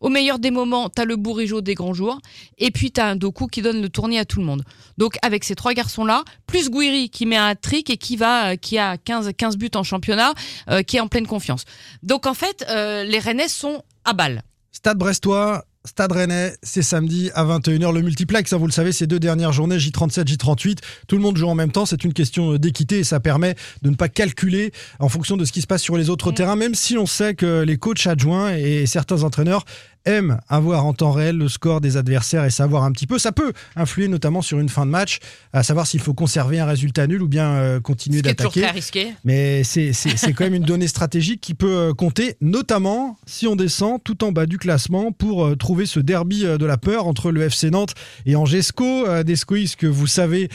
Au 0.00 0.08
meilleur 0.08 0.38
des 0.38 0.50
moments, 0.50 0.88
t'as 0.88 1.04
le 1.04 1.16
bourrigeau 1.16 1.60
des 1.60 1.74
grands 1.74 1.94
jours. 1.94 2.18
Et 2.58 2.70
puis 2.70 2.90
t'as 2.90 3.06
un 3.06 3.16
Doku 3.16 3.46
qui 3.46 3.62
donne 3.62 3.80
le 3.80 3.88
tournis 3.88 4.18
à 4.18 4.24
tout 4.24 4.40
le 4.40 4.46
monde. 4.46 4.62
Donc 4.98 5.16
avec 5.22 5.44
ces 5.44 5.54
trois 5.54 5.72
garçons-là, 5.72 6.24
plus 6.46 6.70
Guiri 6.70 7.10
qui 7.10 7.26
met 7.26 7.36
un 7.36 7.54
trick 7.54 7.90
et 7.90 7.96
qui 7.96 8.16
va, 8.16 8.52
euh, 8.52 8.56
qui 8.56 8.78
a 8.78 8.96
15, 8.98 9.32
15 9.36 9.56
buts 9.56 9.70
en 9.74 9.82
championnat, 9.82 10.34
euh, 10.70 10.82
qui 10.82 10.96
est 10.96 11.00
en 11.00 11.08
pleine 11.08 11.26
confiance. 11.26 11.64
Donc 12.02 12.26
en 12.26 12.34
fait, 12.34 12.64
euh, 12.68 13.04
les 13.04 13.18
Rennais 13.18 13.48
sont 13.48 13.82
à 14.04 14.12
balle. 14.12 14.42
Stade 14.72 14.98
Brestois, 14.98 15.64
Stade 15.86 16.10
Rennais, 16.12 16.52
c'est 16.64 16.82
samedi 16.82 17.30
à 17.34 17.44
21h. 17.44 17.94
Le 17.94 18.02
multiplex, 18.02 18.52
hein, 18.52 18.56
vous 18.56 18.66
le 18.66 18.72
savez, 18.72 18.90
ces 18.90 19.06
deux 19.06 19.20
dernières 19.20 19.52
journées, 19.52 19.78
J37, 19.78 20.24
J38, 20.24 20.78
tout 21.06 21.16
le 21.16 21.22
monde 21.22 21.36
joue 21.36 21.46
en 21.46 21.54
même 21.54 21.70
temps. 21.70 21.86
C'est 21.86 22.02
une 22.02 22.12
question 22.12 22.56
d'équité 22.56 22.98
et 22.98 23.04
ça 23.04 23.20
permet 23.20 23.54
de 23.82 23.90
ne 23.90 23.94
pas 23.94 24.08
calculer 24.08 24.72
en 24.98 25.08
fonction 25.08 25.36
de 25.36 25.44
ce 25.44 25.52
qui 25.52 25.60
se 25.62 25.66
passe 25.68 25.82
sur 25.82 25.96
les 25.96 26.10
autres 26.10 26.32
Mm. 26.32 26.34
terrains, 26.34 26.56
même 26.56 26.74
si 26.74 26.98
on 26.98 27.06
sait 27.06 27.34
que 27.34 27.62
les 27.62 27.76
coachs 27.76 28.06
adjoints 28.06 28.56
et 28.56 28.86
certains 28.86 29.22
entraîneurs 29.22 29.64
aiment 30.06 30.38
avoir 30.48 30.86
en 30.86 30.92
temps 30.94 31.12
réel 31.12 31.36
le 31.36 31.48
score 31.48 31.80
des 31.80 31.96
adversaires 31.96 32.44
et 32.44 32.50
savoir 32.50 32.84
un 32.84 32.92
petit 32.92 33.06
peu. 33.06 33.18
Ça 33.18 33.32
peut 33.32 33.52
influer 33.76 34.08
notamment 34.08 34.40
sur 34.42 34.58
une 34.58 34.68
fin 34.68 34.86
de 34.86 34.90
match, 34.90 35.18
à 35.52 35.62
savoir 35.62 35.86
s'il 35.86 36.00
faut 36.00 36.14
conserver 36.14 36.58
un 36.60 36.66
résultat 36.66 37.06
nul 37.06 37.22
ou 37.22 37.28
bien 37.28 37.50
euh, 37.50 37.80
continuer 37.80 38.18
Ce 38.18 38.22
qui 38.22 38.28
est 38.30 38.34
toujours 38.34 38.50
d'attaquer. 38.52 38.66
très 38.66 38.70
risqué. 38.74 39.14
Mais 39.24 39.64
c'est 39.64 39.92
c'est- 39.92 40.16
c'est 40.16 40.32
quand 40.32 40.44
même 40.44 40.54
une 40.54 40.62
donnée 40.62 40.88
stratégique 40.88 41.40
qui 41.40 41.54
peut 41.54 41.76
euh, 41.76 41.92
compter, 41.92 42.36
notamment 42.40 43.18
si 43.26 43.46
on 43.46 43.56
descend 43.56 44.02
tout 44.02 44.24
en 44.24 44.32
bas 44.32 44.46
du 44.46 44.58
classement 44.58 45.12
pour 45.12 45.44
euh, 45.44 45.56
trouver 45.56 45.86
ce 45.86 46.00
derby 46.00 46.44
euh, 46.46 46.56
de 46.58 46.64
la 46.66 46.78
peur 46.78 47.06
entre 47.06 47.30
le 47.30 47.42
FC 47.42 47.70
Nantes 47.70 47.94
et 48.24 48.36
Angesco. 48.36 49.04
Des 49.24 49.36
Squeeze 49.36 49.76
que 49.76 49.86
vous 49.86 50.06
savez 50.06 50.48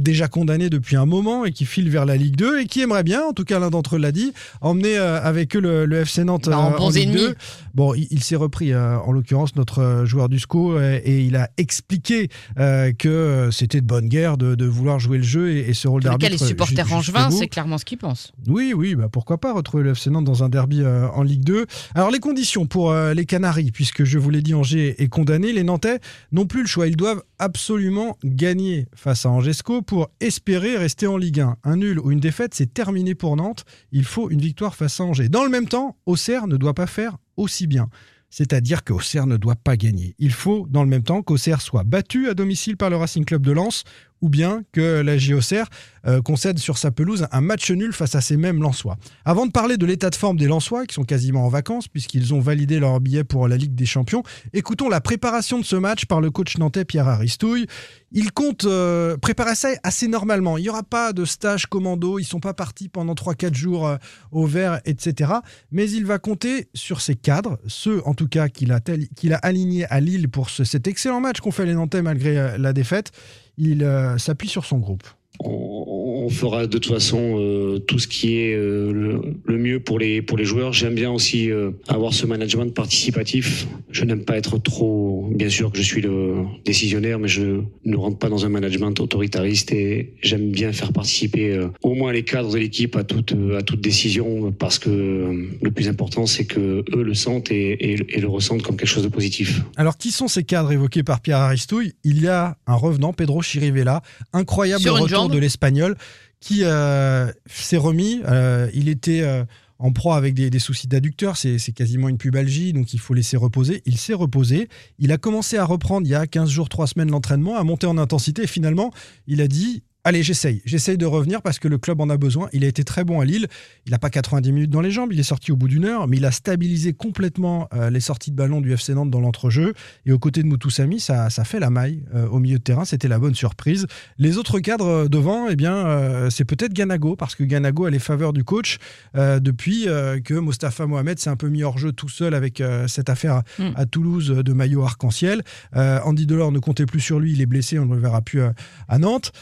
déjà 0.00 0.28
condamné 0.28 0.68
depuis 0.70 0.96
un 0.96 1.06
moment 1.06 1.44
et 1.44 1.52
qui 1.52 1.64
file 1.64 1.88
vers 1.90 2.04
la 2.06 2.16
Ligue 2.16 2.36
2 2.36 2.60
et 2.60 2.66
qui 2.66 2.80
aimerait 2.82 3.02
bien, 3.02 3.22
en 3.22 3.32
tout 3.32 3.44
cas 3.44 3.58
l'un 3.58 3.70
d'entre 3.70 3.96
eux 3.96 3.98
l'a 3.98 4.12
dit, 4.12 4.32
emmener 4.60 4.96
avec 4.98 5.56
eux 5.56 5.60
le, 5.60 5.86
le 5.86 5.96
FC 6.00 6.24
Nantes 6.24 6.48
Bah, 6.48 6.58
en 6.58 6.70
bons 6.76 6.90
Ligue 6.90 7.08
ennemis. 7.08 7.18
2. 7.20 7.34
Bon, 7.74 7.94
il, 7.94 8.06
il 8.10 8.22
s'est 8.22 8.36
repris, 8.36 8.72
en 8.98 9.12
l'occurrence, 9.12 9.54
notre 9.56 9.78
euh, 9.80 10.04
joueur 10.06 10.28
du 10.28 10.38
SCO, 10.38 10.72
euh, 10.76 11.00
et 11.04 11.20
il 11.24 11.36
a 11.36 11.50
expliqué 11.56 12.28
euh, 12.58 12.92
que 12.92 13.08
euh, 13.08 13.50
c'était 13.50 13.80
de 13.80 13.86
bonne 13.86 14.08
guerre 14.08 14.36
de, 14.36 14.54
de 14.54 14.64
vouloir 14.66 14.98
jouer 14.98 15.18
le 15.18 15.24
jeu 15.24 15.50
et, 15.50 15.68
et 15.70 15.74
ce 15.74 15.88
rôle 15.88 16.02
d'arbitre. 16.02 16.30
les 16.32 16.38
supporters 16.38 16.76
ju- 16.86 16.94
jusqu'au 16.94 16.96
angevins, 16.98 17.28
bout. 17.28 17.36
c'est 17.38 17.48
clairement 17.48 17.78
ce 17.78 17.84
qu'ils 17.84 17.98
pensent. 17.98 18.32
Oui, 18.48 18.72
oui, 18.74 18.94
bah 18.94 19.08
pourquoi 19.10 19.38
pas 19.38 19.52
retrouver 19.52 19.82
le 19.84 19.90
FC 19.92 20.10
Nantes 20.10 20.24
dans 20.24 20.42
un 20.44 20.48
derby 20.48 20.82
euh, 20.82 21.08
en 21.08 21.22
Ligue 21.22 21.44
2. 21.44 21.66
Alors 21.94 22.10
les 22.10 22.18
conditions 22.18 22.66
pour 22.66 22.90
euh, 22.90 23.14
les 23.14 23.26
Canaries, 23.26 23.70
puisque 23.72 24.04
je 24.04 24.18
vous 24.18 24.30
l'ai 24.30 24.42
dit, 24.42 24.54
Angers 24.54 25.00
est 25.02 25.08
condamné, 25.08 25.52
les 25.52 25.62
Nantais 25.64 26.00
n'ont 26.32 26.46
plus 26.46 26.62
le 26.62 26.66
choix. 26.68 26.86
Ils 26.86 26.96
doivent 26.96 27.22
absolument 27.38 28.16
gagner 28.24 28.86
face 28.94 29.26
à 29.26 29.30
Angesco 29.30 29.82
pour 29.82 30.10
espérer 30.20 30.76
rester 30.76 31.06
en 31.06 31.16
Ligue 31.16 31.40
1. 31.40 31.56
Un 31.64 31.76
nul 31.76 31.98
ou 32.00 32.10
une 32.10 32.20
défaite, 32.20 32.54
c'est 32.54 32.72
terminé 32.72 33.14
pour 33.14 33.36
Nantes. 33.36 33.64
Il 33.92 34.04
faut 34.04 34.30
une 34.30 34.40
victoire 34.40 34.74
face 34.74 35.00
à 35.00 35.04
Angers. 35.04 35.28
Dans 35.28 35.44
le 35.44 35.50
même 35.50 35.66
temps, 35.68 35.96
Auxerre 36.06 36.46
ne 36.46 36.56
doit 36.56 36.74
pas 36.74 36.86
faire 36.86 37.16
aussi 37.36 37.66
bien. 37.66 37.88
C'est-à-dire 38.30 38.84
qu'Auxerre 38.84 39.26
ne 39.26 39.36
doit 39.36 39.56
pas 39.56 39.76
gagner. 39.76 40.14
Il 40.18 40.32
faut, 40.32 40.66
dans 40.70 40.82
le 40.82 40.88
même 40.88 41.02
temps, 41.02 41.22
qu'Auxerre 41.22 41.60
soit 41.60 41.84
battu 41.84 42.28
à 42.28 42.34
domicile 42.34 42.76
par 42.76 42.88
le 42.88 42.96
Racing 42.96 43.24
Club 43.24 43.42
de 43.42 43.52
Lens 43.52 43.84
ou 44.22 44.28
bien 44.28 44.62
que 44.72 45.00
la 45.00 45.18
JOCR 45.18 45.64
euh, 46.06 46.22
concède 46.22 46.58
sur 46.58 46.78
sa 46.78 46.90
pelouse 46.90 47.26
un 47.32 47.40
match 47.40 47.70
nul 47.70 47.92
face 47.92 48.14
à 48.14 48.20
ces 48.20 48.36
mêmes 48.36 48.62
Lensois. 48.62 48.96
Avant 49.24 49.46
de 49.46 49.50
parler 49.50 49.76
de 49.76 49.86
l'état 49.86 50.10
de 50.10 50.14
forme 50.14 50.36
des 50.36 50.46
Lensois, 50.46 50.86
qui 50.86 50.94
sont 50.94 51.04
quasiment 51.04 51.46
en 51.46 51.48
vacances 51.48 51.88
puisqu'ils 51.88 52.34
ont 52.34 52.40
validé 52.40 52.78
leur 52.78 53.00
billet 53.00 53.24
pour 53.24 53.48
la 53.48 53.56
Ligue 53.56 53.74
des 53.74 53.86
Champions, 53.86 54.22
écoutons 54.52 54.88
la 54.88 55.00
préparation 55.00 55.58
de 55.58 55.64
ce 55.64 55.76
match 55.76 56.04
par 56.06 56.20
le 56.20 56.30
coach 56.30 56.58
nantais 56.58 56.84
Pierre 56.84 57.08
Aristouille. 57.08 57.66
Il 58.12 58.32
compte 58.32 58.64
euh, 58.64 59.16
préparer 59.16 59.54
ça 59.54 59.68
assez 59.84 60.08
normalement. 60.08 60.58
Il 60.58 60.62
n'y 60.62 60.68
aura 60.68 60.82
pas 60.82 61.12
de 61.12 61.24
stage 61.24 61.66
commando, 61.66 62.18
ils 62.18 62.24
sont 62.24 62.40
pas 62.40 62.54
partis 62.54 62.88
pendant 62.88 63.14
3-4 63.14 63.54
jours 63.54 63.86
euh, 63.86 63.96
au 64.32 64.46
vert, 64.46 64.80
etc. 64.84 65.32
Mais 65.70 65.88
il 65.88 66.04
va 66.06 66.18
compter 66.18 66.68
sur 66.74 67.00
ses 67.00 67.14
cadres, 67.14 67.58
ceux 67.68 68.02
en 68.06 68.14
tout 68.14 68.26
cas 68.26 68.48
qu'il 68.48 68.72
a, 68.72 68.80
qu'il 69.14 69.32
a 69.32 69.36
alignés 69.36 69.86
à 69.86 70.00
Lille 70.00 70.28
pour 70.28 70.50
ce- 70.50 70.64
cet 70.64 70.88
excellent 70.88 71.20
match 71.20 71.40
qu'ont 71.40 71.52
fait 71.52 71.66
les 71.66 71.74
Nantais 71.74 72.02
malgré 72.02 72.36
euh, 72.38 72.58
la 72.58 72.72
défaite. 72.72 73.12
Il 73.58 73.86
s'appuie 74.16 74.48
sur 74.48 74.64
son 74.64 74.78
groupe. 74.78 75.02
on, 75.38 75.84
on 76.26 76.28
fera 76.28 76.66
de 76.66 76.78
toute 76.78 76.86
façon 76.92 77.36
euh, 77.38 77.78
tout 77.78 77.98
ce 77.98 78.06
qui 78.06 78.36
est 78.36 78.54
euh, 78.54 78.92
le, 78.92 79.20
le 79.44 79.58
mieux 79.58 79.80
pour 79.80 79.98
les 79.98 80.22
pour 80.22 80.36
les 80.38 80.44
joueurs. 80.44 80.72
J'aime 80.72 80.94
bien 80.94 81.10
aussi 81.10 81.50
euh, 81.50 81.70
avoir 81.88 82.12
ce 82.14 82.26
management 82.26 82.72
participatif. 82.74 83.66
Je 83.90 84.04
n'aime 84.04 84.24
pas 84.24 84.36
être 84.36 84.58
trop. 84.58 85.28
Bien 85.34 85.48
sûr 85.48 85.70
que 85.72 85.78
je 85.78 85.82
suis 85.82 86.00
le 86.02 86.34
décisionnaire, 86.64 87.18
mais 87.18 87.28
je 87.28 87.60
ne 87.84 87.96
rentre 87.96 88.18
pas 88.18 88.28
dans 88.28 88.44
un 88.44 88.48
management 88.48 88.98
autoritariste 89.00 89.72
et 89.72 90.12
j'aime 90.22 90.50
bien 90.50 90.72
faire 90.72 90.92
participer 90.92 91.52
euh, 91.54 91.68
au 91.82 91.94
moins 91.94 92.12
les 92.12 92.22
cadres 92.24 92.52
de 92.52 92.58
l'équipe 92.58 92.96
à 92.96 93.04
toute 93.04 93.34
à 93.56 93.62
toute 93.62 93.80
décision 93.80 94.52
parce 94.52 94.78
que 94.78 94.90
euh, 94.90 95.48
le 95.62 95.70
plus 95.70 95.88
important 95.88 96.26
c'est 96.26 96.44
que 96.44 96.84
eux 96.94 97.02
le 97.02 97.14
sentent 97.14 97.50
et, 97.50 97.72
et- 97.72 98.16
et 98.16 98.20
le 98.20 98.28
ressentent 98.28 98.62
comme 98.62 98.76
quelque 98.76 98.88
chose 98.88 99.04
de 99.04 99.08
positif. 99.08 99.62
Alors, 99.76 99.96
qui 99.96 100.10
sont 100.10 100.28
ces 100.28 100.42
cadres 100.44 100.72
évoqués 100.72 101.02
par 101.02 101.20
Pierre 101.20 101.38
Aristouille? 101.38 101.92
Il 102.04 102.20
y 102.22 102.28
a 102.28 102.56
un 102.66 102.74
revenant, 102.74 103.12
Pedro 103.12 103.40
Chirivella, 103.42 104.02
incroyable 104.32 104.88
retour 104.88 105.08
jambe. 105.08 105.32
de 105.32 105.38
l'Espagnol, 105.38 105.96
qui 106.40 106.64
euh, 106.64 107.30
s'est 107.46 107.76
remis. 107.76 108.20
Euh, 108.26 108.68
il 108.74 108.88
était 108.88 109.22
euh, 109.22 109.44
en 109.78 109.92
proie 109.92 110.16
avec 110.16 110.34
des, 110.34 110.58
soucis 110.58 110.88
d'adducteur, 110.88 111.36
c'est 111.36 111.58
c'est 111.58 111.72
quasiment 111.72 112.08
une 112.08 112.18
pubalgie, 112.18 112.72
donc 112.72 112.92
il 112.92 113.00
faut 113.00 113.14
laisser 113.14 113.36
reposer. 113.36 113.82
Il 113.86 113.96
s'est 113.98 114.14
reposé. 114.14 114.68
Il 114.98 115.12
a 115.12 115.18
commencé 115.18 115.56
à 115.56 115.64
reprendre 115.64 116.06
il 116.06 116.10
y 116.10 116.14
a 116.14 116.26
15 116.26 116.50
jours, 116.50 116.68
3 116.68 116.88
semaines 116.88 117.10
l'entraînement, 117.10 117.56
à 117.56 117.64
monter 117.64 117.86
en 117.86 117.96
intensité. 117.98 118.42
Et 118.42 118.46
finalement, 118.46 118.92
il 119.26 119.40
a 119.40 119.48
dit 119.48 119.82
allez, 120.04 120.22
j'essaye. 120.22 120.62
J'essaye 120.64 120.96
de 120.98 121.06
revenir 121.06 121.42
parce 121.42 121.58
que 121.58 121.68
le 121.68 121.78
club 121.78 122.00
en 122.00 122.08
a 122.10 122.16
besoin. 122.16 122.48
Il 122.52 122.64
a 122.64 122.68
été 122.68 122.84
très 122.84 123.04
bon 123.04 123.20
à 123.20 123.24
Lille. 123.24 123.46
Il 123.86 123.92
n'a 123.92 123.98
pas 123.98 124.10
90 124.10 124.52
minutes 124.52 124.70
dans 124.70 124.80
les 124.80 124.90
jambes. 124.90 125.12
Il 125.12 125.20
est 125.20 125.24
sorti 125.24 125.52
au 125.52 125.56
bout 125.56 125.68
d'une 125.68 125.84
heure, 125.84 126.08
mais 126.08 126.16
il 126.16 126.24
a 126.24 126.30
stabilisé 126.30 126.92
complètement 126.92 127.68
euh, 127.74 127.90
les 127.90 128.00
sorties 128.00 128.30
de 128.30 128.36
ballon 128.36 128.60
du 128.60 128.72
FC 128.72 128.94
Nantes 128.94 129.10
dans 129.10 129.20
l'entrejeu. 129.20 129.74
Et 130.06 130.12
aux 130.12 130.18
côtés 130.18 130.42
de 130.42 130.48
Moutoussamy, 130.48 131.00
ça, 131.00 131.30
ça 131.30 131.44
fait 131.44 131.60
la 131.60 131.70
maille 131.70 132.02
euh, 132.14 132.26
au 132.28 132.38
milieu 132.38 132.58
de 132.58 132.62
terrain. 132.62 132.84
C'était 132.84 133.08
la 133.08 133.18
bonne 133.18 133.34
surprise. 133.34 133.86
Les 134.18 134.38
autres 134.38 134.58
cadres 134.60 134.86
euh, 134.86 135.08
devant, 135.08 135.48
eh 135.48 135.56
bien, 135.56 135.74
euh, 135.74 136.30
c'est 136.30 136.44
peut-être 136.44 136.72
Ganago 136.72 137.16
parce 137.16 137.34
que 137.34 137.44
Ganago 137.44 137.84
a 137.84 137.90
les 137.90 137.98
faveurs 137.98 138.32
du 138.32 138.44
coach 138.44 138.78
depuis 139.14 139.84
que 139.84 140.34
Mostafa 140.34 140.86
Mohamed 140.86 141.18
s'est 141.18 141.30
un 141.30 141.36
peu 141.36 141.48
mis 141.48 141.62
hors 141.62 141.78
jeu 141.78 141.92
tout 141.92 142.08
seul 142.08 142.34
avec 142.34 142.62
cette 142.86 143.08
affaire 143.10 143.34
à, 143.34 143.44
Mm. 143.58 143.72
à 143.76 143.86
Toulouse 143.86 144.30
de 144.30 144.52
maillot 144.52 144.82
arc-en-ciel. 144.84 145.42
Andy 145.74 146.26
Delors 146.26 146.52
ne 146.52 146.58
comptait 146.58 146.86
plus 146.86 147.00
sur 147.00 147.18
lui. 147.20 147.32
Il 147.32 147.40
est 147.40 147.46
blessé. 147.46 147.78
On 147.78 147.86
ne 147.86 147.94
le 147.94 148.00
verra 148.00 148.22
plus 148.22 148.40
à 148.88 148.98
Nantes. 148.98 149.32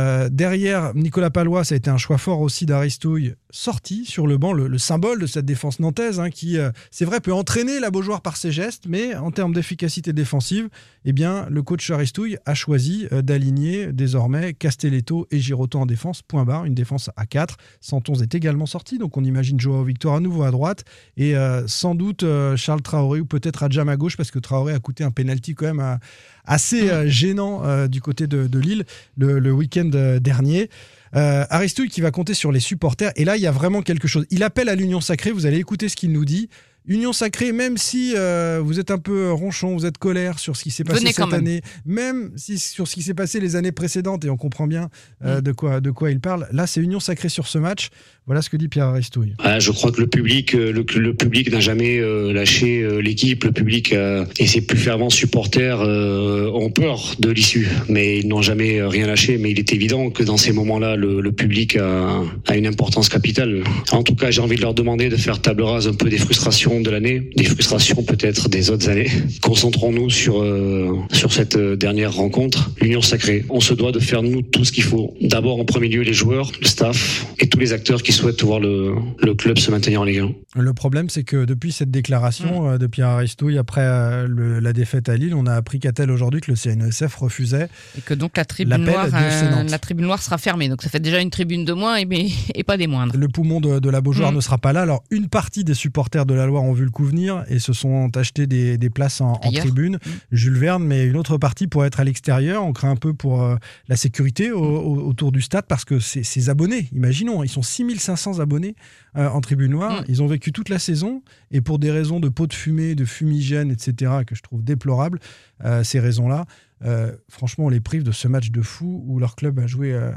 Euh, 0.00 0.28
derrière, 0.30 0.94
Nicolas 0.94 1.30
Palois, 1.30 1.64
ça 1.64 1.74
a 1.74 1.76
été 1.76 1.90
un 1.90 1.98
choix 1.98 2.16
fort 2.16 2.40
aussi 2.40 2.64
d'Aristouille, 2.64 3.34
sorti 3.50 4.06
sur 4.06 4.26
le 4.26 4.38
banc, 4.38 4.52
le, 4.52 4.66
le 4.66 4.78
symbole 4.78 5.20
de 5.20 5.26
cette 5.26 5.44
défense 5.44 5.78
nantaise, 5.78 6.20
hein, 6.20 6.30
qui, 6.30 6.58
euh, 6.58 6.70
c'est 6.90 7.04
vrai, 7.04 7.20
peut 7.20 7.32
entraîner 7.32 7.80
la 7.80 7.90
Beaujoire 7.90 8.22
par 8.22 8.36
ses 8.36 8.50
gestes, 8.50 8.84
mais 8.88 9.14
en 9.14 9.30
termes 9.30 9.52
d'efficacité 9.52 10.12
défensive, 10.12 10.68
eh 11.04 11.12
bien, 11.12 11.46
le 11.50 11.62
coach 11.62 11.90
Aristouille 11.90 12.38
a 12.46 12.54
choisi 12.54 13.08
euh, 13.12 13.20
d'aligner 13.20 13.92
désormais 13.92 14.54
Castelletto 14.54 15.26
et 15.30 15.38
Giroto 15.38 15.78
en 15.78 15.86
défense, 15.86 16.22
point 16.22 16.44
barre, 16.44 16.64
une 16.64 16.74
défense 16.74 17.10
à 17.16 17.26
4. 17.26 17.56
Santons 17.80 18.14
est 18.14 18.34
également 18.34 18.66
sorti, 18.66 18.96
donc 18.98 19.16
on 19.16 19.24
imagine 19.24 19.60
Joao 19.60 19.84
Victor 19.84 20.14
à 20.14 20.20
nouveau 20.20 20.44
à 20.44 20.50
droite, 20.50 20.84
et 21.16 21.36
euh, 21.36 21.66
sans 21.66 21.94
doute 21.94 22.24
Charles 22.56 22.82
Traoré 22.82 23.20
ou 23.20 23.26
peut-être 23.26 23.62
Adjam 23.62 23.88
à 23.88 23.96
gauche, 23.96 24.16
parce 24.16 24.30
que 24.30 24.38
Traoré 24.38 24.72
a 24.72 24.78
coûté 24.78 25.04
un 25.04 25.10
penalty 25.10 25.54
quand 25.54 25.66
même 25.66 25.98
assez 26.44 26.90
euh, 26.90 27.08
gênant 27.08 27.86
du 27.86 28.00
côté 28.00 28.26
de, 28.26 28.46
de 28.46 28.58
Lille 28.58 28.84
le, 29.16 29.38
le 29.38 29.52
week-end 29.52 29.89
dernier. 29.90 30.70
Euh, 31.16 31.44
Aristouille 31.50 31.88
qui 31.88 32.00
va 32.00 32.10
compter 32.10 32.34
sur 32.34 32.52
les 32.52 32.60
supporters. 32.60 33.12
Et 33.16 33.24
là, 33.24 33.36
il 33.36 33.42
y 33.42 33.46
a 33.46 33.50
vraiment 33.50 33.82
quelque 33.82 34.08
chose. 34.08 34.26
Il 34.30 34.42
appelle 34.42 34.68
à 34.68 34.74
l'union 34.74 35.00
sacrée. 35.00 35.32
Vous 35.32 35.46
allez 35.46 35.58
écouter 35.58 35.88
ce 35.88 35.96
qu'il 35.96 36.12
nous 36.12 36.24
dit. 36.24 36.48
Union 36.86 37.12
sacrée, 37.12 37.52
même 37.52 37.76
si 37.76 38.14
euh, 38.16 38.60
vous 38.62 38.80
êtes 38.80 38.90
un 38.90 38.98
peu 38.98 39.30
ronchon, 39.32 39.74
vous 39.76 39.86
êtes 39.86 39.98
colère 39.98 40.38
sur 40.38 40.56
ce 40.56 40.62
qui 40.64 40.70
s'est 40.70 40.82
passé 40.84 41.06
cette 41.06 41.18
même. 41.18 41.34
année, 41.34 41.60
même 41.86 42.30
si 42.36 42.58
sur 42.58 42.88
ce 42.88 42.94
qui 42.94 43.02
s'est 43.02 43.14
passé 43.14 43.38
les 43.38 43.54
années 43.54 43.70
précédentes, 43.72 44.24
et 44.24 44.30
on 44.30 44.36
comprend 44.36 44.66
bien 44.66 44.88
euh, 45.24 45.38
Mm. 45.38 45.42
de, 45.42 45.52
quoi, 45.52 45.80
de 45.80 45.90
quoi 45.90 46.10
il 46.10 46.20
parle. 46.20 46.48
Là, 46.52 46.66
c'est 46.66 46.80
Union 46.80 46.98
sacrée 47.00 47.28
sur 47.28 47.46
ce 47.46 47.58
match. 47.58 47.90
Voilà 48.26 48.42
ce 48.42 48.50
que 48.50 48.56
dit 48.56 48.68
Pierre 48.68 48.86
Aristouille. 48.86 49.34
Ah, 49.40 49.58
je 49.58 49.70
crois 49.72 49.90
que 49.92 50.00
le 50.00 50.06
public, 50.06 50.54
euh, 50.54 50.72
le, 50.72 50.84
le 51.00 51.14
public 51.14 51.50
n'a 51.50 51.58
jamais 51.60 51.98
euh, 51.98 52.32
lâché 52.32 52.80
euh, 52.82 52.98
l'équipe. 53.00 53.44
Le 53.44 53.52
public 53.52 53.92
euh, 53.92 54.24
et 54.38 54.46
ses 54.46 54.60
plus 54.60 54.78
fervents 54.78 55.10
supporters 55.10 55.80
euh, 55.80 56.50
ont 56.54 56.70
peur 56.70 57.16
de 57.18 57.30
l'issue, 57.30 57.68
mais 57.88 58.20
ils 58.20 58.28
n'ont 58.28 58.42
jamais 58.42 58.78
euh, 58.80 58.88
rien 58.88 59.06
lâché. 59.06 59.36
Mais 59.38 59.50
il 59.50 59.58
est 59.58 59.72
évident 59.72 60.10
que 60.10 60.22
dans 60.22 60.36
ces 60.36 60.52
moments-là, 60.52 60.96
le, 60.96 61.20
le 61.20 61.32
public 61.32 61.76
a, 61.76 62.22
a 62.46 62.56
une 62.56 62.66
importance 62.66 63.08
capitale. 63.08 63.62
En 63.90 64.02
tout 64.04 64.14
cas, 64.14 64.30
j'ai 64.30 64.40
envie 64.40 64.56
de 64.56 64.62
leur 64.62 64.74
demander 64.74 65.08
de 65.08 65.16
faire 65.16 65.40
table 65.40 65.62
rase 65.62 65.88
un 65.88 65.94
peu 65.94 66.08
des 66.08 66.18
frustrations 66.18 66.69
de 66.78 66.90
l'année, 66.90 67.30
des 67.36 67.44
frustrations 67.44 68.02
peut-être 68.04 68.48
des 68.48 68.70
autres 68.70 68.88
années. 68.88 69.08
Concentrons-nous 69.42 70.10
sur 70.10 70.40
euh, 70.42 70.96
sur 71.12 71.32
cette 71.32 71.56
euh, 71.56 71.74
dernière 71.76 72.12
rencontre, 72.12 72.70
l'union 72.80 73.02
sacrée. 73.02 73.44
On 73.50 73.58
se 73.60 73.74
doit 73.74 73.90
de 73.90 73.98
faire 73.98 74.22
nous 74.22 74.42
tout 74.42 74.64
ce 74.64 74.70
qu'il 74.70 74.84
faut. 74.84 75.14
D'abord, 75.20 75.58
en 75.58 75.64
premier 75.64 75.88
lieu, 75.88 76.02
les 76.02 76.12
joueurs, 76.12 76.52
le 76.60 76.66
staff 76.66 77.26
et 77.40 77.48
tous 77.48 77.58
les 77.58 77.72
acteurs 77.72 78.02
qui 78.04 78.12
souhaitent 78.12 78.42
voir 78.44 78.60
le, 78.60 78.94
le 79.18 79.34
club 79.34 79.58
se 79.58 79.70
maintenir 79.72 80.00
en 80.02 80.04
Ligue 80.04 80.20
1. 80.54 80.60
Le 80.60 80.72
problème, 80.72 81.08
c'est 81.10 81.24
que 81.24 81.44
depuis 81.44 81.72
cette 81.72 81.90
déclaration 81.90 82.70
euh, 82.70 82.78
de 82.78 82.86
Pierre 82.86 83.08
Aristouille, 83.08 83.58
après 83.58 83.80
euh, 83.82 84.26
le- 84.28 84.60
la 84.60 84.72
défaite 84.72 85.08
à 85.08 85.16
Lille, 85.16 85.34
on 85.34 85.46
a 85.46 85.54
appris 85.54 85.80
qu'à 85.80 85.92
tel 85.92 86.10
aujourd'hui 86.12 86.40
que 86.40 86.50
le 86.52 86.56
CNESF 86.56 87.14
refusait. 87.16 87.68
Et 87.98 88.02
que 88.02 88.14
donc 88.14 88.36
la 88.36 88.44
tribune, 88.44 88.76
noire, 88.84 89.08
euh, 89.12 89.62
la 89.68 89.78
tribune 89.78 90.06
noire 90.06 90.22
sera 90.22 90.38
fermée. 90.38 90.68
Donc 90.68 90.82
ça 90.82 90.88
fait 90.90 91.00
déjà 91.00 91.20
une 91.20 91.30
tribune 91.30 91.64
de 91.64 91.72
moins 91.72 91.96
et, 91.96 92.04
mais- 92.04 92.28
et 92.54 92.62
pas 92.62 92.76
des 92.76 92.86
moindres. 92.86 93.16
Le 93.16 93.28
poumon 93.28 93.60
de, 93.60 93.78
de 93.80 93.90
la 93.90 94.00
Beaujoire 94.00 94.32
Mm. 94.32 94.36
ne 94.36 94.40
sera 94.40 94.58
pas 94.58 94.72
là. 94.72 94.82
Alors, 94.82 95.02
une 95.10 95.28
partie 95.28 95.64
des 95.64 95.74
supporters 95.74 96.26
de 96.26 96.34
la 96.34 96.44
Loire 96.46 96.59
ont 96.60 96.72
vu 96.72 96.84
le 96.84 96.90
coup 96.90 97.04
venir 97.04 97.44
et 97.48 97.58
se 97.58 97.72
sont 97.72 98.16
achetés 98.16 98.46
des, 98.46 98.78
des 98.78 98.90
places 98.90 99.20
en, 99.20 99.34
tribune. 99.60 99.94
Mm. 99.96 100.10
Jules 100.32 100.58
Verne, 100.58 100.84
mais 100.84 101.04
une 101.06 101.16
autre 101.16 101.38
partie 101.38 101.66
pour 101.66 101.84
être 101.84 102.00
à 102.00 102.04
l'extérieur. 102.04 102.64
On 102.64 102.72
craint 102.72 102.90
un 102.90 102.96
peu 102.96 103.12
pour 103.14 103.42
euh, 103.42 103.56
la 103.88 103.96
sécurité 103.96 104.52
au- 104.52 104.60
au- 104.62 105.00
autour 105.08 105.32
du 105.32 105.40
stade 105.42 105.64
parce 105.68 105.84
que 105.84 105.98
ces 105.98 106.48
abonnés, 106.50 106.88
imaginons, 106.92 107.42
ils 107.42 107.48
sont 107.48 107.62
6500 107.62 108.38
abonnés 108.40 108.74
euh, 109.16 109.28
en 109.28 109.40
tribune 109.40 109.72
noire. 109.72 110.02
Mm. 110.02 110.04
Ils 110.08 110.22
ont 110.22 110.26
vécu 110.26 110.52
toute 110.52 110.68
la 110.68 110.78
saison 110.78 111.22
et 111.50 111.60
pour 111.60 111.78
des 111.78 111.90
raisons 111.90 112.20
de 112.20 112.28
pots 112.28 112.46
de 112.46 112.52
fumée, 112.54 112.94
de 112.94 113.04
fumigène, 113.04 113.70
etc., 113.70 114.12
que 114.26 114.34
je 114.34 114.42
trouve 114.42 114.62
déplorables, 114.62 115.18
euh, 115.64 115.82
ces 115.84 116.00
raisons-là. 116.00 116.46
Euh, 116.84 117.12
franchement, 117.28 117.66
on 117.66 117.68
les 117.68 117.80
prive 117.80 118.02
de 118.02 118.12
ce 118.12 118.28
match 118.28 118.50
de 118.50 118.62
fou 118.62 119.04
où 119.06 119.18
leur 119.18 119.36
club 119.36 119.58
a 119.58 119.66
joué 119.66 119.92
euh, 119.92 120.12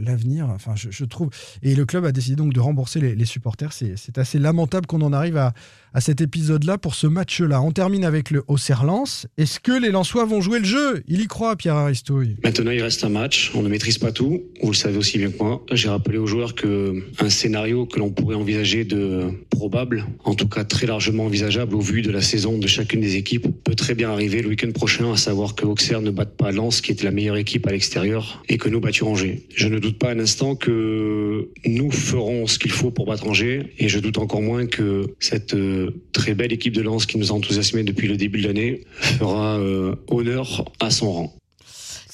l'avenir. 0.00 0.48
Enfin, 0.48 0.74
je, 0.76 1.04
trouve. 1.04 1.30
Et 1.62 1.74
le 1.74 1.84
club 1.84 2.04
a 2.04 2.12
décidé 2.12 2.36
donc 2.36 2.52
de 2.52 2.60
rembourser 2.60 3.00
les, 3.00 3.24
supporters. 3.26 3.72
C'est 3.72 3.96
c'est 3.96 4.18
assez 4.18 4.38
lamentable 4.38 4.86
qu'on 4.86 5.02
en 5.02 5.12
arrive 5.12 5.36
à, 5.36 5.52
à 5.96 6.00
cet 6.00 6.20
épisode-là 6.20 6.78
pour 6.78 6.94
ce 6.94 7.06
match-là. 7.06 7.62
On 7.62 7.72
termine 7.72 8.04
avec 8.04 8.30
le 8.30 8.44
Auxerre-Lens. 8.48 9.26
Est-ce 9.38 9.60
que 9.60 9.72
les 9.72 9.90
Lensois 9.90 10.26
vont 10.26 10.40
jouer 10.40 10.58
le 10.58 10.64
jeu? 10.64 11.02
Il 11.08 11.22
y 11.22 11.26
croit, 11.26 11.56
Pierre 11.56 11.74
Aristouille. 11.74 12.36
Maintenant, 12.44 12.70
il 12.70 12.82
reste 12.82 13.02
un 13.04 13.08
match. 13.08 13.50
On 13.54 13.62
ne 13.62 13.68
maîtrise 13.68 13.98
pas 13.98 14.12
tout. 14.12 14.42
Vous 14.62 14.70
le 14.70 14.76
savez 14.76 14.98
aussi 14.98 15.18
bien 15.18 15.30
que 15.30 15.42
moi. 15.42 15.64
J'ai 15.72 15.88
rappelé 15.88 16.18
aux 16.18 16.26
joueurs 16.26 16.54
que 16.54 17.02
un 17.18 17.30
scénario 17.30 17.86
que 17.86 17.98
l'on 17.98 18.10
pourrait 18.10 18.36
envisager 18.36 18.84
de 18.84 19.30
probable, 19.50 20.04
en 20.24 20.34
tout 20.34 20.48
cas 20.48 20.64
très 20.64 20.86
largement 20.86 21.24
envisageable 21.24 21.74
au 21.74 21.80
vu 21.80 22.02
de 22.02 22.10
la 22.10 22.20
saison 22.20 22.58
de 22.58 22.66
chacune 22.66 23.00
des 23.00 23.16
équipes, 23.16 23.48
peut 23.64 23.74
très 23.74 23.94
bien 23.94 24.10
arriver 24.10 24.42
le 24.42 24.48
week-end 24.48 24.72
prochain, 24.72 25.12
à 25.12 25.16
savoir 25.16 25.54
que 25.54 25.64
Auxerre 25.64 26.02
ne 26.06 26.10
batte 26.10 26.36
pas 26.36 26.52
Lens, 26.52 26.80
qui 26.80 26.92
était 26.92 27.04
la 27.04 27.10
meilleure 27.10 27.36
équipe 27.36 27.66
à 27.66 27.72
l'extérieur, 27.72 28.42
et 28.48 28.58
que 28.58 28.68
nous 28.68 28.80
battions 28.80 29.10
Angers. 29.12 29.46
Je 29.54 29.68
ne 29.68 29.78
doute 29.78 29.98
pas 29.98 30.10
un 30.10 30.18
instant 30.18 30.56
que 30.56 31.50
nous 31.66 31.90
ferons 31.90 32.46
ce 32.46 32.58
qu'il 32.58 32.70
faut 32.70 32.90
pour 32.90 33.06
battre 33.06 33.26
Angers, 33.26 33.74
et 33.78 33.88
je 33.88 33.98
doute 33.98 34.18
encore 34.18 34.42
moins 34.42 34.66
que 34.66 35.14
cette 35.20 35.54
euh, 35.54 35.90
très 36.12 36.34
belle 36.34 36.52
équipe 36.52 36.74
de 36.74 36.82
Lens 36.82 37.06
qui 37.06 37.18
nous 37.18 37.30
a 37.30 37.34
enthousiasmés 37.34 37.82
depuis 37.82 38.08
le 38.08 38.16
début 38.16 38.40
de 38.40 38.46
l'année 38.46 38.84
fera 39.00 39.58
euh, 39.58 39.94
honneur 40.08 40.64
à 40.80 40.90
son 40.90 41.12
rang. 41.12 41.36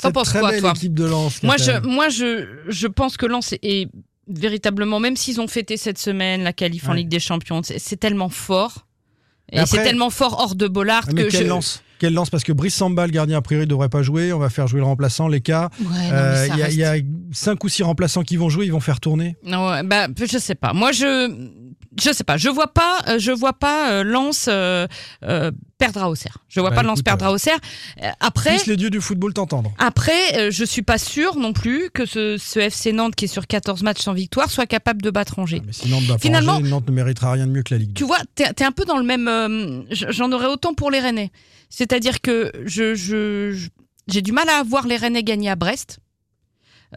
T'en 0.00 0.10
penses 0.10 0.32
quoi, 0.32 0.58
toi 0.58 0.72
équipe 0.74 0.94
de 0.94 1.04
Lens. 1.04 1.42
Moi, 1.44 1.56
je, 1.58 1.86
moi 1.86 2.08
je, 2.08 2.46
je 2.68 2.86
pense 2.88 3.16
que 3.16 3.26
Lens 3.26 3.54
est, 3.62 3.88
véritablement, 4.28 5.00
même 5.00 5.16
s'ils 5.16 5.40
ont 5.40 5.46
fêté 5.46 5.76
cette 5.76 5.98
semaine 5.98 6.42
la 6.42 6.52
qualif 6.52 6.88
en 6.88 6.92
Ouais. 6.92 6.98
Ligue 6.98 7.08
des 7.08 7.20
Champions, 7.20 7.62
c'est 7.62 7.96
tellement 7.98 8.28
fort. 8.28 8.86
Et, 9.52 9.64
c'est 9.66 9.82
tellement 9.82 10.10
fort 10.10 10.40
hors 10.40 10.54
de 10.54 10.66
Bollard 10.66 11.04
Ah, 11.08 11.12
mais 11.14 11.24
que 11.24 11.28
quelle 11.28 11.44
je. 11.44 11.48
lance 11.48 11.82
Quelle 12.02 12.14
lance 12.14 12.30
Parce 12.30 12.42
que 12.42 12.50
Brice 12.52 12.74
Samba, 12.74 13.06
le 13.06 13.12
gardien, 13.12 13.38
a 13.38 13.42
priori, 13.42 13.64
ne 13.64 13.70
devrait 13.70 13.88
pas 13.88 14.02
jouer. 14.02 14.32
On 14.32 14.40
va 14.40 14.50
faire 14.50 14.66
jouer 14.66 14.80
le 14.80 14.86
remplaçant, 14.86 15.28
les 15.28 15.40
cas. 15.40 15.70
Ouais, 15.80 15.86
Euh, 16.12 16.48
Il 16.50 16.58
y, 16.58 16.62
a- 16.64 16.68
il 16.70 16.76
y 16.76 16.82
a 16.84 16.94
cinq 17.30 17.62
ou 17.62 17.68
six 17.68 17.84
remplaçants 17.84 18.22
qui 18.24 18.36
vont 18.36 18.48
jouer, 18.48 18.66
ils 18.66 18.72
vont 18.72 18.80
faire 18.80 18.98
tourner. 18.98 19.36
Non, 19.46 19.68
ouais, 19.70 19.84
bah, 19.84 20.08
je 20.18 20.38
sais 20.38 20.56
pas. 20.56 20.72
Moi, 20.72 20.90
je, 20.90 21.30
je 22.00 22.12
sais 22.12 22.24
pas. 22.24 22.36
Je 22.36 22.48
vois 22.48 22.68
pas, 22.68 22.98
euh, 23.08 23.18
je 23.18 23.32
vois 23.32 23.52
pas 23.52 23.90
euh, 23.92 24.04
Lens 24.04 24.46
euh, 24.48 24.86
euh, 25.24 25.50
perdre 25.78 26.02
à 26.02 26.08
Auxerre. 26.10 26.38
Je 26.48 26.60
vois 26.60 26.70
Bah, 26.70 26.76
pas 26.76 26.82
Lens 26.82 26.94
écoute, 26.98 27.04
perdre 27.04 27.24
à 27.26 27.32
Auxerre. 27.32 27.58
Euh, 28.02 28.08
après, 28.20 28.50
Puissent 28.50 28.66
les 28.66 28.76
dieux 28.76 28.90
du 28.90 29.00
football 29.00 29.32
t'entendre. 29.34 29.72
après, 29.78 30.38
euh, 30.38 30.50
je 30.50 30.64
suis 30.64 30.82
pas 30.82 30.98
sûr 30.98 31.36
non 31.36 31.52
plus 31.52 31.90
que 31.92 32.06
ce, 32.06 32.36
ce 32.38 32.58
FC 32.60 32.92
Nantes 32.92 33.14
qui 33.14 33.24
est 33.26 33.28
sur 33.28 33.46
14 33.46 33.82
matchs 33.82 34.00
sans 34.02 34.12
victoire 34.12 34.50
soit 34.50 34.66
capable 34.66 35.02
de 35.02 35.10
battre 35.10 35.38
Angers. 35.38 35.58
Ah, 35.60 35.64
mais 35.66 35.72
si 35.72 35.88
Nantes 35.88 36.04
bat 36.06 36.18
Finalement- 36.18 36.54
Angers, 36.56 36.68
Nantes 36.70 36.86
ne 36.88 36.92
méritera 36.92 37.32
rien 37.32 37.46
de 37.46 37.52
mieux 37.52 37.62
que 37.62 37.74
la 37.74 37.78
Ligue. 37.78 37.94
Tu 37.94 38.04
vois, 38.04 38.18
t'es 38.34 38.44
es 38.44 38.64
un 38.64 38.72
peu 38.72 38.84
dans 38.84 38.96
le 38.98 39.04
même. 39.04 39.28
euh, 39.28 39.82
J'en 39.90 40.30
aurais 40.32 40.46
autant 40.46 40.74
pour 40.74 40.90
les 40.90 41.00
Rennais. 41.00 41.30
C'est-à-dire 41.68 42.20
que 42.20 42.52
je, 42.66 43.56
j'ai 44.08 44.22
du 44.22 44.32
mal 44.32 44.48
à 44.48 44.62
voir 44.62 44.86
les 44.86 44.96
Rennais 44.96 45.22
gagner 45.22 45.50
à 45.50 45.56
Brest. 45.56 45.98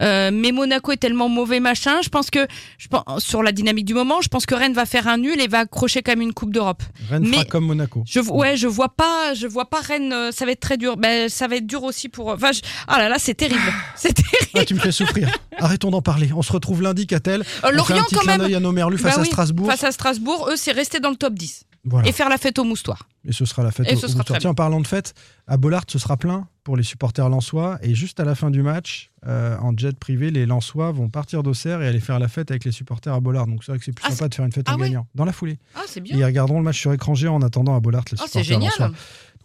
Euh, 0.00 0.30
mais 0.32 0.52
Monaco 0.52 0.92
est 0.92 0.96
tellement 0.98 1.28
mauvais 1.28 1.60
machin. 1.60 2.02
Je 2.02 2.08
pense 2.08 2.30
que 2.30 2.46
je 2.78 2.88
pense, 2.88 3.02
sur 3.24 3.42
la 3.42 3.52
dynamique 3.52 3.84
du 3.86 3.94
moment, 3.94 4.20
je 4.20 4.28
pense 4.28 4.46
que 4.46 4.54
Rennes 4.54 4.74
va 4.74 4.84
faire 4.86 5.08
un 5.08 5.16
nul 5.18 5.40
et 5.40 5.48
va 5.48 5.60
accrocher 5.60 6.02
quand 6.02 6.12
même 6.12 6.20
une 6.22 6.34
coupe 6.34 6.52
d'Europe. 6.52 6.82
Rennes 7.10 7.24
fera 7.26 7.42
mais- 7.42 7.48
comme 7.48 7.66
Monaco. 7.66 8.02
Je 8.06 8.20
ouais, 8.20 8.56
je 8.56 8.66
vois 8.66 8.88
pas, 8.90 9.34
je 9.34 9.46
vois 9.46 9.70
pas 9.70 9.80
Rennes. 9.80 10.12
euh, 10.12 10.30
Ça 10.32 10.44
va 10.44 10.52
être 10.52 10.60
très 10.60 10.76
dur. 10.76 10.96
Ben, 10.96 11.28
ça 11.28 11.48
va 11.48 11.56
être 11.56 11.66
dur 11.66 11.82
aussi 11.82 12.08
pour. 12.08 12.28
Enfin, 12.28 12.52
je- 12.52 12.60
ah 12.88 12.98
là 12.98 13.08
là, 13.08 13.16
c'est 13.18 13.34
terrible. 13.34 13.60
C'est 13.96 14.12
terrible. 14.12 14.50
Ah, 14.54 14.64
tu 14.64 14.74
me 14.74 14.80
fais 14.80 14.92
souffrir. 14.92 15.28
Arrêtons 15.58 15.90
d'en 15.90 16.02
parler. 16.02 16.30
On 16.34 16.42
se 16.42 16.52
retrouve 16.52 16.82
lundi, 16.82 17.06
Catel. 17.06 17.40
Euh, 17.40 17.44
On 17.44 17.60
fait 17.60 17.66
un 17.68 17.70
Lorient 17.72 18.04
petit 18.04 18.14
quand 18.16 18.20
clin 18.22 18.38
même. 18.38 18.54
à 18.54 18.60
nos 18.60 18.72
merlus 18.72 18.98
face 18.98 19.14
Bah 19.14 19.20
à 19.20 19.22
oui, 19.22 19.26
Strasbourg. 19.28 19.66
Face 19.70 19.84
à 19.84 19.92
Strasbourg, 19.92 20.48
eux, 20.50 20.56
c'est 20.56 20.72
rester 20.72 21.00
dans 21.00 21.10
le 21.10 21.16
top 21.16 21.34
10 21.34 21.64
Voilà. 21.88 22.08
et 22.08 22.12
faire 22.12 22.28
la 22.28 22.36
fête 22.36 22.58
au 22.58 22.64
moustoir. 22.64 23.08
Et 23.24 23.32
ce 23.32 23.44
sera 23.44 23.62
la 23.62 23.70
fête 23.70 23.86
Et 23.90 23.94
au, 23.94 23.98
très 23.98 24.08
sortie. 24.08 24.46
En 24.46 24.54
parlant 24.54 24.80
de 24.80 24.86
fête, 24.86 25.14
à 25.46 25.56
Bollard, 25.56 25.84
ce 25.88 25.98
sera 25.98 26.16
plein 26.16 26.48
pour 26.64 26.76
les 26.76 26.82
supporters 26.82 27.28
lensois. 27.28 27.78
Et 27.82 27.94
juste 27.94 28.18
à 28.20 28.24
la 28.24 28.34
fin 28.34 28.50
du 28.50 28.62
match, 28.62 29.10
euh, 29.26 29.56
en 29.58 29.76
jet 29.76 29.96
privé, 29.98 30.30
les 30.30 30.46
lensois 30.46 30.90
vont 30.92 31.08
partir 31.08 31.42
d'Auxerre 31.42 31.82
et 31.82 31.86
aller 31.88 32.00
faire 32.00 32.18
la 32.18 32.28
fête 32.28 32.50
avec 32.50 32.64
les 32.64 32.72
supporters 32.72 33.14
à 33.14 33.20
Bollard. 33.20 33.46
Donc 33.46 33.62
c'est 33.64 33.72
vrai 33.72 33.78
que 33.78 33.84
c'est 33.84 33.92
plus 33.92 34.04
Ah, 34.06 34.10
sympa 34.10 34.28
de 34.28 34.34
faire 34.34 34.44
une 34.44 34.52
fête 34.52 34.66
ah 34.68 34.74
en 34.74 34.78
ouais 34.80 34.88
gagnant. 34.88 35.06
Dans 35.14 35.24
la 35.24 35.32
foulée. 35.32 35.58
Ah, 35.76 35.80
c'est 35.86 35.98
Et 36.00 36.02
bien. 36.02 36.16
ils 36.16 36.24
regarderont 36.24 36.58
le 36.58 36.64
match 36.64 36.78
sur 36.80 36.92
écran 36.92 37.14
géant 37.14 37.34
en 37.36 37.42
attendant 37.42 37.74
à 37.76 37.80
Bollard 37.80 38.04
les 38.10 38.18
Ah, 38.20 38.24
c'est 38.28 38.42
supporters 38.42 38.44
génial. 38.44 38.70
lensois. 38.78 38.90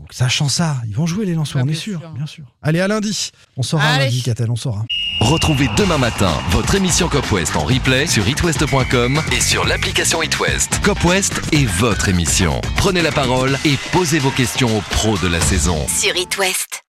Donc 0.02 0.14
sachant 0.14 0.50
ça, 0.50 0.78
ils 0.88 0.96
vont 0.96 1.06
jouer 1.06 1.26
les 1.26 1.34
lensois, 1.36 1.62
Bah, 1.62 1.68
on 1.70 1.72
est 1.72 1.76
sûr, 1.76 2.00
sûr. 2.00 2.10
bien 2.12 2.26
sûr. 2.26 2.44
Allez, 2.62 2.80
à 2.82 2.88
lundi. 2.88 3.32
On 3.56 3.64
saura 3.64 3.86
Allez. 3.86 4.06
lundi, 4.06 4.24
Catel, 4.24 4.50
on 4.52 4.56
saura. 4.56 4.84
Retrouvez 5.22 5.70
demain 5.78 5.98
matin 6.00 6.32
votre 6.50 6.76
émission 6.76 7.08
Cop 7.08 7.32
West 7.32 7.56
en 7.56 7.64
replay 7.64 8.08
sur 8.08 8.28
itwest.com 8.28 9.22
et 9.32 9.40
sur 9.40 9.64
l'application 9.66 10.22
itwest. 10.24 10.82
Cop 10.84 11.04
West 11.06 11.40
est 11.54 11.66
votre 11.66 12.10
émission. 12.10 12.60
Prenez 12.78 13.02
la 13.02 13.12
parole 13.12 13.58
et 13.64 13.78
posez 13.92 14.20
vos 14.20 14.32
questions 14.32 14.76
aux 14.78 14.82
pros 14.82 15.18
de 15.20 15.28
la 15.28 15.40
saison. 15.40 15.78
Sur 15.88 16.16
It 16.16 16.36
West. 16.38 16.84